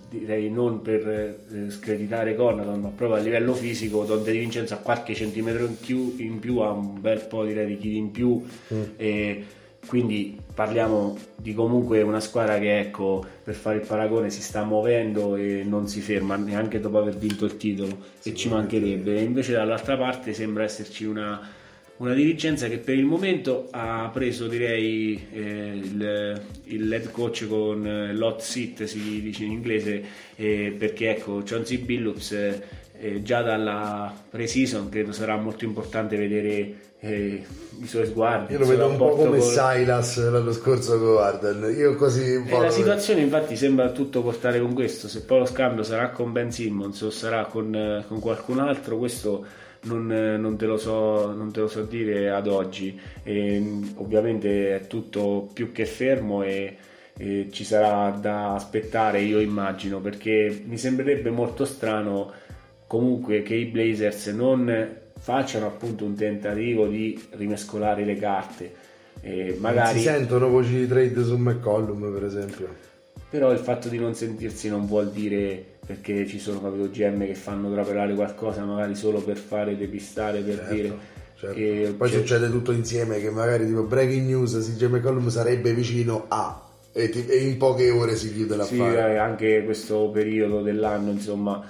[0.10, 4.78] direi non per eh, screditare Connaughton, ma proprio a livello fisico, Dante Di Vincenzo ha
[4.78, 8.44] qualche centimetro in più, in più ha un bel po' direi di chili in più.
[8.74, 8.82] Mm.
[8.98, 9.46] E,
[9.88, 15.36] quindi parliamo di comunque una squadra che ecco per fare il paragone si sta muovendo
[15.36, 19.18] e non si ferma neanche dopo aver vinto il titolo e ci mancherebbe.
[19.18, 21.42] E invece dall'altra parte sembra esserci una,
[21.98, 27.86] una dirigenza che per il momento ha preso direi eh, il, il lead coach con
[27.86, 30.04] eh, l'hot seat si dice in inglese
[30.36, 32.32] eh, perché ecco Chauncey Billups
[33.02, 37.46] eh, già dalla pre-season credo sarà molto importante vedere eh,
[37.82, 38.54] i suoi sguardi.
[38.54, 39.48] Io lo vedo un po' come con...
[39.48, 41.74] Silas l'anno scorso con Arden.
[41.78, 42.62] Io così un po'.
[42.62, 45.08] la situazione, infatti, sembra tutto portare con questo.
[45.08, 49.46] Se poi lo scambio sarà con Ben Simmons o sarà con, con qualcun altro, questo
[49.84, 53.00] non, non, te so, non, te lo so, dire ad oggi.
[53.24, 56.76] E, ovviamente è tutto più che fermo e,
[57.16, 62.34] e ci sarà da aspettare, io immagino, perché mi sembrerebbe molto strano
[62.88, 68.74] comunque che i Blazers non facciano appunto un tentativo di rimescolare le carte.
[69.22, 70.00] E magari...
[70.00, 72.68] si sentono voci di trade su McCollum per esempio.
[73.30, 77.36] Però il fatto di non sentirsi non vuol dire perché ci sono capito GM che
[77.36, 80.98] fanno trapelare qualcosa magari solo per fare depistare per certo, dire
[81.36, 81.56] certo.
[81.56, 82.18] che poi c'è...
[82.18, 87.06] succede tutto insieme che magari tipo breaking news CJ McCollum sarebbe vicino a e,
[87.48, 89.14] in poche ore si chiude l'affare.
[89.14, 91.64] Sì, anche questo periodo dell'anno insomma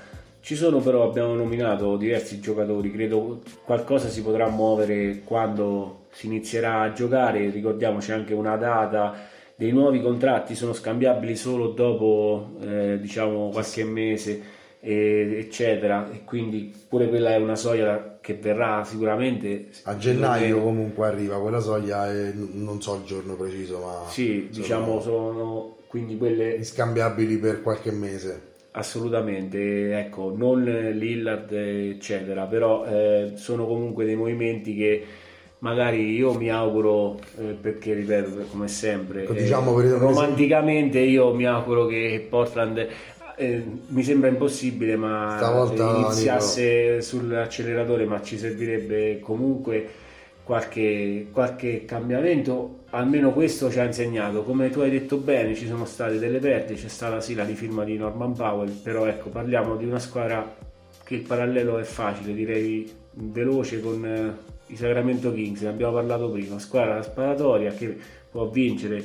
[0.50, 6.82] ci sono però, abbiamo nominato diversi giocatori, credo qualcosa si potrà muovere quando si inizierà
[6.82, 13.50] a giocare, ricordiamoci anche una data, dei nuovi contratti sono scambiabili solo dopo eh, diciamo
[13.50, 14.42] qualche mese
[14.80, 16.10] eccetera.
[16.12, 19.68] E quindi pure quella è una soglia che verrà sicuramente.
[19.84, 20.64] A gennaio me...
[20.64, 24.62] comunque arriva quella soglia e non so il giorno preciso ma sì sono...
[24.64, 33.32] diciamo sono quindi quelle scambiabili per qualche mese Assolutamente, ecco, non Lillard eccetera, però eh,
[33.36, 35.06] sono comunque dei movimenti che
[35.60, 41.46] magari io mi auguro, eh, perché ripeto come sempre, ecco, diciamo, eh, romanticamente io mi
[41.46, 42.88] auguro che Portland
[43.36, 49.88] eh, mi sembra impossibile ma Stavolta iniziasse no, sull'acceleratore ma ci servirebbe comunque
[50.44, 54.44] qualche, qualche cambiamento, almeno questo ci ha insegnato.
[54.44, 57.84] Come tu hai detto bene, ci sono state delle perdite, c'è stata sì la rifirma
[57.84, 60.56] di Norman Powell, però ecco, parliamo di una squadra
[61.04, 66.30] che il parallelo è facile, direi veloce con eh, i Sacramento Kings, ne abbiamo parlato
[66.30, 67.98] prima, squadra sparatoria che
[68.30, 69.04] può vincere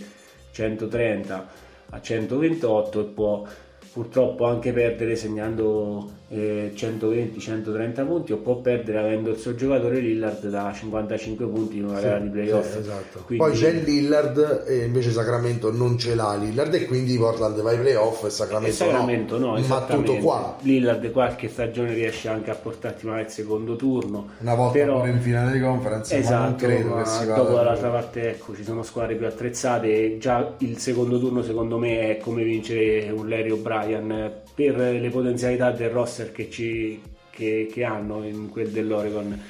[0.50, 1.48] 130
[1.90, 3.46] a 128 e può
[3.92, 10.48] purtroppo anche perdere segnando eh, 120-130 punti o può perdere avendo il suo giocatore Lillard
[10.48, 12.72] da 55 punti in una gara di playoff.
[12.72, 13.22] Sì, esatto.
[13.24, 13.44] quindi...
[13.44, 17.78] Poi c'è Lillard e invece Sacramento non ce l'ha Lillard e quindi Portland va ai
[17.78, 19.56] playoff e Sacramento, e Sacramento no.
[19.56, 20.56] no ma tutto qua.
[20.62, 24.30] Lillard qualche stagione riesce anche a portarti magari il secondo turno.
[24.40, 25.06] Una volta però...
[25.06, 29.14] in finale di conference, esatto, credo che si dopo dall'altra parte ecco, ci sono squadre
[29.14, 34.42] più attrezzate e già il secondo turno secondo me è come vincere un Larry O'Brien
[34.54, 37.00] per le potenzialità del roster che, ci,
[37.30, 39.42] che, che hanno in quel dell'Oregon.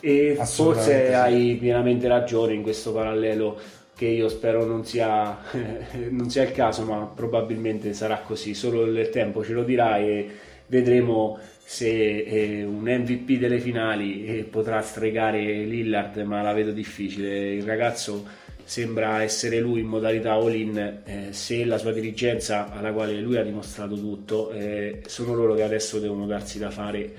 [0.00, 1.12] E forse sì.
[1.12, 3.58] hai pienamente ragione in questo parallelo
[3.96, 5.38] che io spero non sia,
[6.10, 8.52] non sia il caso, ma probabilmente sarà così.
[8.52, 10.28] Solo il tempo ce lo dirà e
[10.66, 17.54] vedremo se eh, un MVP delle finali eh, potrà stregare Lillard, ma la vedo difficile.
[17.54, 23.20] Il ragazzo sembra essere lui in modalità all-in eh, se la sua dirigenza alla quale
[23.20, 27.12] lui ha dimostrato tutto eh, sono loro che adesso devono darsi da fare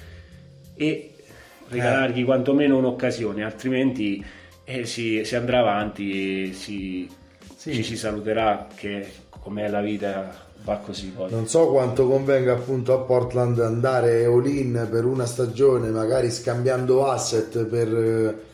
[0.75, 1.13] e
[1.69, 2.25] regalargli eh.
[2.25, 4.21] quantomeno un'occasione altrimenti
[4.65, 7.09] eh, si, si, andrà avanti e si,
[7.55, 7.73] sì.
[7.75, 11.31] ci si saluterà che com'è la vita va così poi.
[11.31, 17.63] Non so quanto convenga appunto a Portland andare all-in per una stagione magari scambiando asset
[17.63, 18.46] per eh,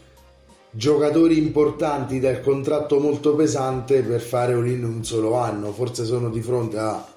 [0.76, 5.72] giocatori importanti del contratto molto pesante per fare un in un solo anno.
[5.72, 7.08] Forse sono di fronte a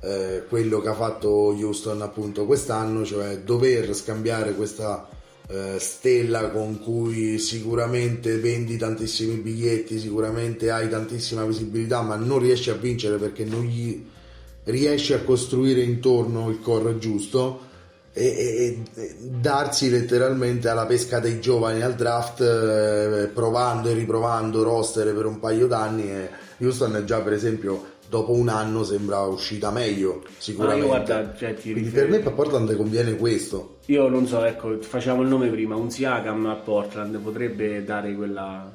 [0.00, 5.08] eh, quello che ha fatto Houston appunto quest'anno, cioè dover scambiare questa
[5.48, 12.70] eh, stella con cui sicuramente vendi tantissimi biglietti, sicuramente hai tantissima visibilità, ma non riesci
[12.70, 14.06] a vincere perché non gli
[14.64, 17.68] riesci a costruire intorno il core giusto
[18.12, 24.62] e, e, e, darsi letteralmente alla pesca dei giovani al draft eh, provando e riprovando
[24.62, 29.70] roster per un paio d'anni e Houston già per esempio dopo un anno sembra uscita
[29.70, 30.84] meglio sicuramente.
[30.84, 33.76] ah, guarda, cioè, quindi per me a Portland conviene questo.
[33.86, 38.68] Io non so ecco facciamo il nome prima un Siakam a Portland potrebbe dare quella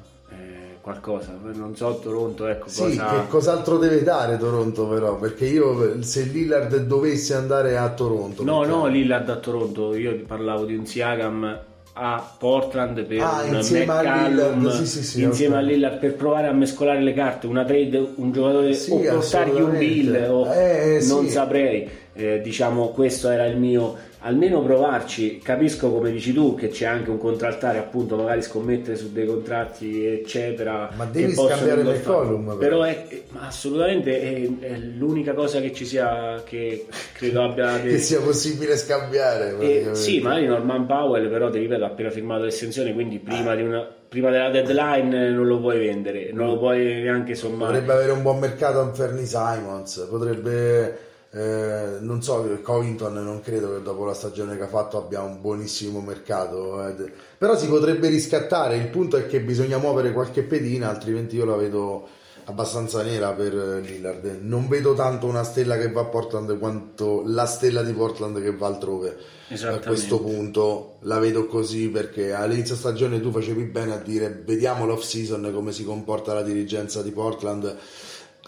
[0.86, 3.08] qualcosa, non so Toronto, ecco sì, cosa...
[3.08, 8.44] che cos'altro deve dare Toronto però, perché io se Lillard dovesse andare a Toronto...
[8.44, 8.72] No, perché...
[8.72, 11.58] no, Lillard a Toronto, io parlavo di un Siakam
[11.94, 16.46] a Portland per ah, insieme a Lillard, sì, sì, sì, insieme a Lillard per provare
[16.46, 21.26] a mescolare le carte, una trade, un giocatore o portargli un bill o eh, non
[21.26, 23.96] saprei, eh, diciamo questo era il mio
[24.26, 25.38] almeno provarci.
[25.38, 30.04] Capisco come dici tu che c'è anche un contraltare, appunto, magari scommettere su dei contratti,
[30.04, 30.90] eccetera.
[30.94, 32.58] Ma devi scambiare McCollum.
[32.58, 37.98] Però è, è assolutamente è, è, l'unica cosa che ci sia che credo abbia che
[37.98, 39.56] sia possibile scambiare.
[39.58, 43.62] E, sì, magari Norman Powell, però ti ripeto, ha appena firmato l'estensione, quindi prima di
[43.62, 47.72] una prima della deadline non lo puoi vendere, non lo puoi neanche sommare.
[47.72, 53.74] Potrebbe avere un buon mercato a Fernie Simons, potrebbe eh, non so, Covington non credo
[53.74, 57.12] che dopo la stagione che ha fatto abbia un buonissimo mercato, eh.
[57.36, 61.56] però si potrebbe riscattare, il punto è che bisogna muovere qualche pedina, altrimenti io la
[61.56, 62.08] vedo
[62.46, 64.38] abbastanza nera per Lillard.
[64.40, 68.54] Non vedo tanto una stella che va a Portland quanto la stella di Portland che
[68.54, 69.16] va altrove.
[69.62, 74.86] A questo punto la vedo così perché all'inizio stagione tu facevi bene a dire vediamo
[74.86, 77.76] l'off season come si comporta la dirigenza di Portland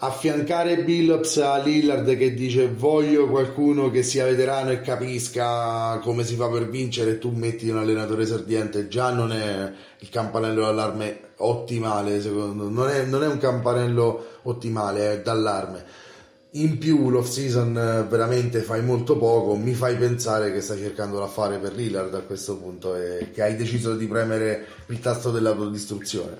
[0.01, 6.35] affiancare Billups a Lillard che dice voglio qualcuno che sia veterano e capisca come si
[6.35, 12.21] fa per vincere tu metti un allenatore serdiente già non è il campanello d'allarme ottimale
[12.21, 16.07] secondo non è, non è un campanello ottimale è d'allarme.
[16.53, 17.73] In più l'off season
[18.09, 22.57] veramente fai molto poco mi fai pensare che stai cercando l'affare per Lillard a questo
[22.57, 26.37] punto e che hai deciso di premere il tasto dell'autodistruzione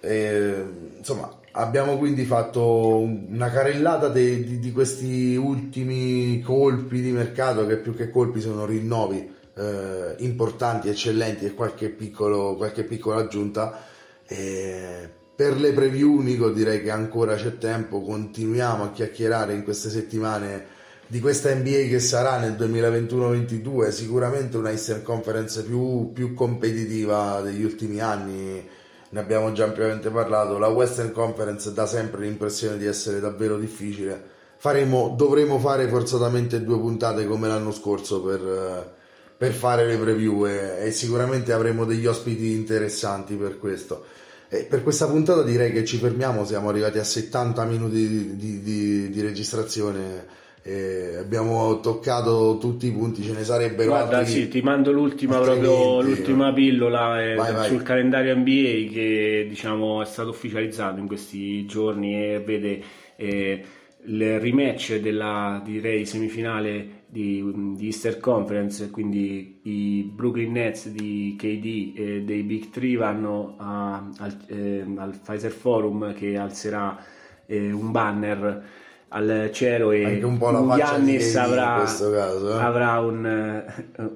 [0.00, 0.64] e,
[0.98, 7.78] insomma Abbiamo quindi fatto una carellata de, di, di, questi ultimi colpi di mercato che
[7.78, 13.84] più che colpi sono rinnovi eh, importanti, eccellenti e qualche, piccolo, qualche piccola aggiunta.
[14.26, 19.88] E per le preview Nico direi che ancora c'è tempo, continuiamo a chiacchierare in queste
[19.88, 20.74] settimane
[21.06, 27.64] di questa NBA che sarà nel 2021-22, sicuramente una Eastern Conference più, più competitiva degli
[27.64, 28.62] ultimi anni
[29.10, 34.34] ne abbiamo già ampiamente parlato, la Western Conference dà sempre l'impressione di essere davvero difficile.
[34.56, 38.94] Faremo, dovremo fare forzatamente due puntate come l'anno scorso per,
[39.36, 44.04] per fare le preview e, e, sicuramente avremo degli ospiti interessanti per questo.
[44.48, 48.62] E per questa puntata direi che ci fermiamo, siamo arrivati a 70 minuti di, di,
[48.62, 54.32] di, di registrazione eh, abbiamo toccato tutti i punti, ce ne sarebbero Guarda, altri.
[54.32, 57.68] Sì, ti mando l'ultima, proprio, l'ultima pillola eh, vai, vai.
[57.68, 62.82] sul calendario NBA che diciamo è stato ufficializzato in questi giorni e vede
[63.14, 63.64] eh,
[64.06, 67.44] il rematch della direi semifinale di,
[67.76, 74.04] di Easter Conference, quindi i Brooklyn Nets di KD e dei Big Three vanno a,
[74.18, 76.98] al, eh, al, Pfizer Forum che alzerà
[77.46, 82.60] eh, un banner al cielo e Anche un po' la Giannis avrà, caso, eh?
[82.60, 83.64] avrà un,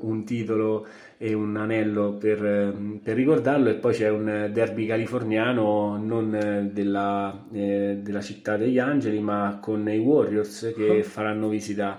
[0.00, 0.86] un, titolo
[1.16, 7.98] e un anello per, per, ricordarlo e poi c'è un derby californiano non della, eh,
[8.02, 11.02] della città degli angeli ma con i Warriors che oh.
[11.02, 11.96] faranno visita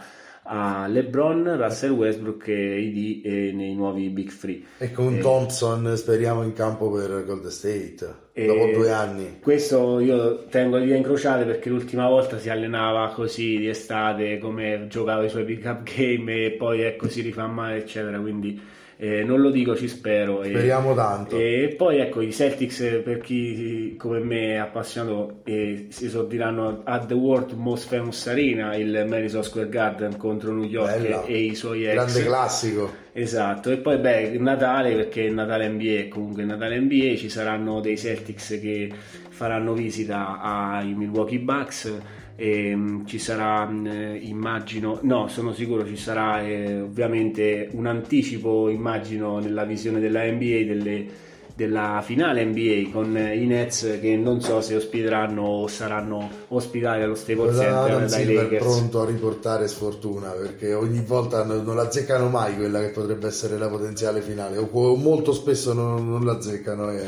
[0.53, 4.61] a LeBron, Russell Westbrook e ID e nei nuovi Big Free.
[4.77, 5.17] E con.
[5.19, 9.39] Thompson speriamo in campo per Golden State dopo due anni.
[9.39, 14.87] Questo io tengo le dita incrociate perché l'ultima volta si allenava così di estate come
[14.89, 18.59] giocava i suoi pick up game e poi ecco si rifà male eccetera quindi
[19.03, 20.43] eh, non lo dico, ci spero.
[20.43, 21.35] Speriamo e, tanto.
[21.35, 27.07] E poi ecco, i Celtics, per chi come me è appassionato, eh, si esordiranno at
[27.07, 31.23] the World Most Famous Arena, il Madison Square Garden contro New York Bella.
[31.23, 31.93] e i suoi ex.
[31.93, 32.91] Grande classico.
[33.11, 38.59] Esatto, e poi beh, Natale, perché Natale NBA, comunque Natale NBA ci saranno dei Celtics
[38.61, 38.87] che
[39.29, 41.91] faranno visita ai Milwaukee Bucks
[42.35, 48.69] e, um, ci sarà um, immagino no sono sicuro ci sarà eh, ovviamente un anticipo
[48.69, 51.05] immagino nella visione della NBA delle,
[51.53, 57.15] della finale NBA con i Nets che non so se ospiteranno o saranno ospitati allo
[57.15, 58.63] Staples Center dai Lakers.
[58.63, 63.57] pronto a riportare sfortuna perché ogni volta non, non azzeccano mai quella che potrebbe essere
[63.57, 67.03] la potenziale finale o molto spesso non, non l'azzeccano e,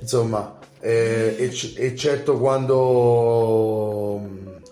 [0.00, 4.20] insomma eh, eccetto quando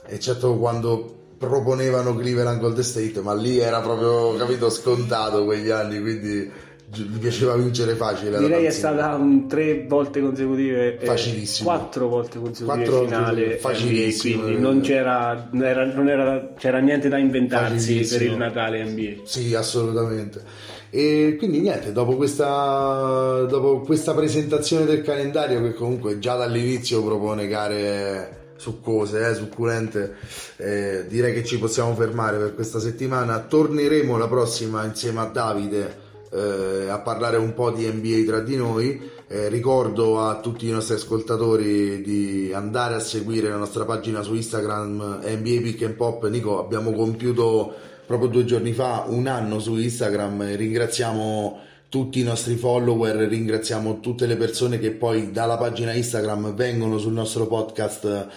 [0.07, 6.51] eccetto quando proponevano Cleveland Gold State ma lì era proprio capito scontato quegli anni quindi
[6.91, 11.69] gli piaceva vincere facile direi è stata un, tre volte consecutive eh, facilissimo.
[11.69, 17.11] quattro volte consecutive quattro finale facilissimo quindi non c'era, non era, non era, c'era niente
[17.11, 20.43] da inventarsi per il Natale NBA sì assolutamente
[20.91, 27.47] e quindi niente, dopo questa, dopo questa presentazione del calendario che comunque già dall'inizio propone
[27.47, 30.17] gare succose, eh, succulente,
[30.57, 33.41] eh, direi che ci possiamo fermare per questa settimana.
[33.41, 38.57] Torneremo la prossima insieme a Davide eh, a parlare un po' di NBA tra di
[38.57, 39.17] noi.
[39.31, 44.35] Eh, ricordo a tutti i nostri ascoltatori di andare a seguire la nostra pagina su
[44.35, 46.27] Instagram NBA Pick and Pop.
[46.29, 47.75] Nico, abbiamo compiuto
[48.09, 50.57] proprio due giorni fa un anno su Instagram.
[50.57, 51.59] Ringraziamo
[51.91, 57.13] tutti i nostri follower, ringraziamo tutte le persone che poi dalla pagina Instagram vengono sul
[57.13, 58.29] nostro podcast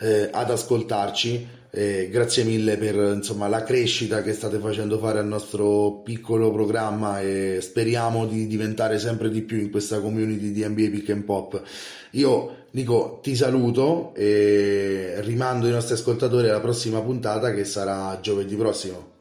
[0.00, 1.58] eh, ad ascoltarci.
[1.70, 7.20] Eh, grazie mille per insomma, la crescita che state facendo fare al nostro piccolo programma
[7.20, 11.62] e speriamo di diventare sempre di più in questa community di NBA Pick and Pop.
[12.12, 18.54] Io Nico ti saluto e rimando i nostri ascoltatori alla prossima puntata che sarà giovedì
[18.54, 19.19] prossimo.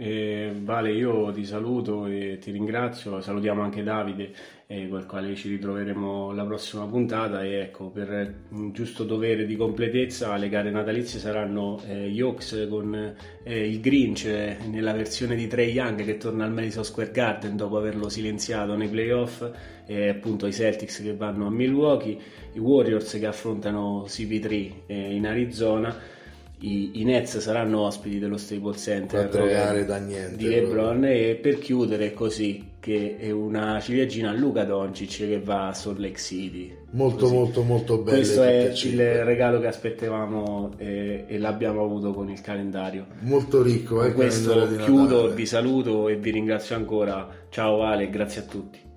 [0.00, 4.30] Eh, vale, io ti saluto e ti ringrazio, salutiamo anche Davide
[4.68, 7.42] eh, con quale ci ritroveremo la prossima puntata.
[7.42, 12.94] E ecco, per un giusto dovere di completezza le gare natalizie saranno eh, Hawks con
[13.42, 17.56] eh, il Grinch eh, nella versione di Trey Young che torna al Madison Square Garden
[17.56, 19.50] dopo averlo silenziato nei playoff
[19.84, 22.16] e appunto i Celtics che vanno a Milwaukee,
[22.52, 26.17] i Warriors che affrontano CP3 eh, in Arizona
[26.60, 29.30] i, i, Nets saranno ospiti dello Staples Center
[30.00, 35.40] niente, di LeBron e per chiudere così che è una ciliegina a Luca Doncic che
[35.40, 36.74] va a Salt Lake City.
[36.90, 37.34] Molto così.
[37.34, 42.40] molto molto bello questo è il regalo che aspettavamo e, e, l'abbiamo avuto con il
[42.40, 43.06] calendario.
[43.20, 47.28] Molto ricco eh, questo chiudo vi saluto e vi ringrazio ancora.
[47.50, 48.87] Ciao Ale grazie a tutti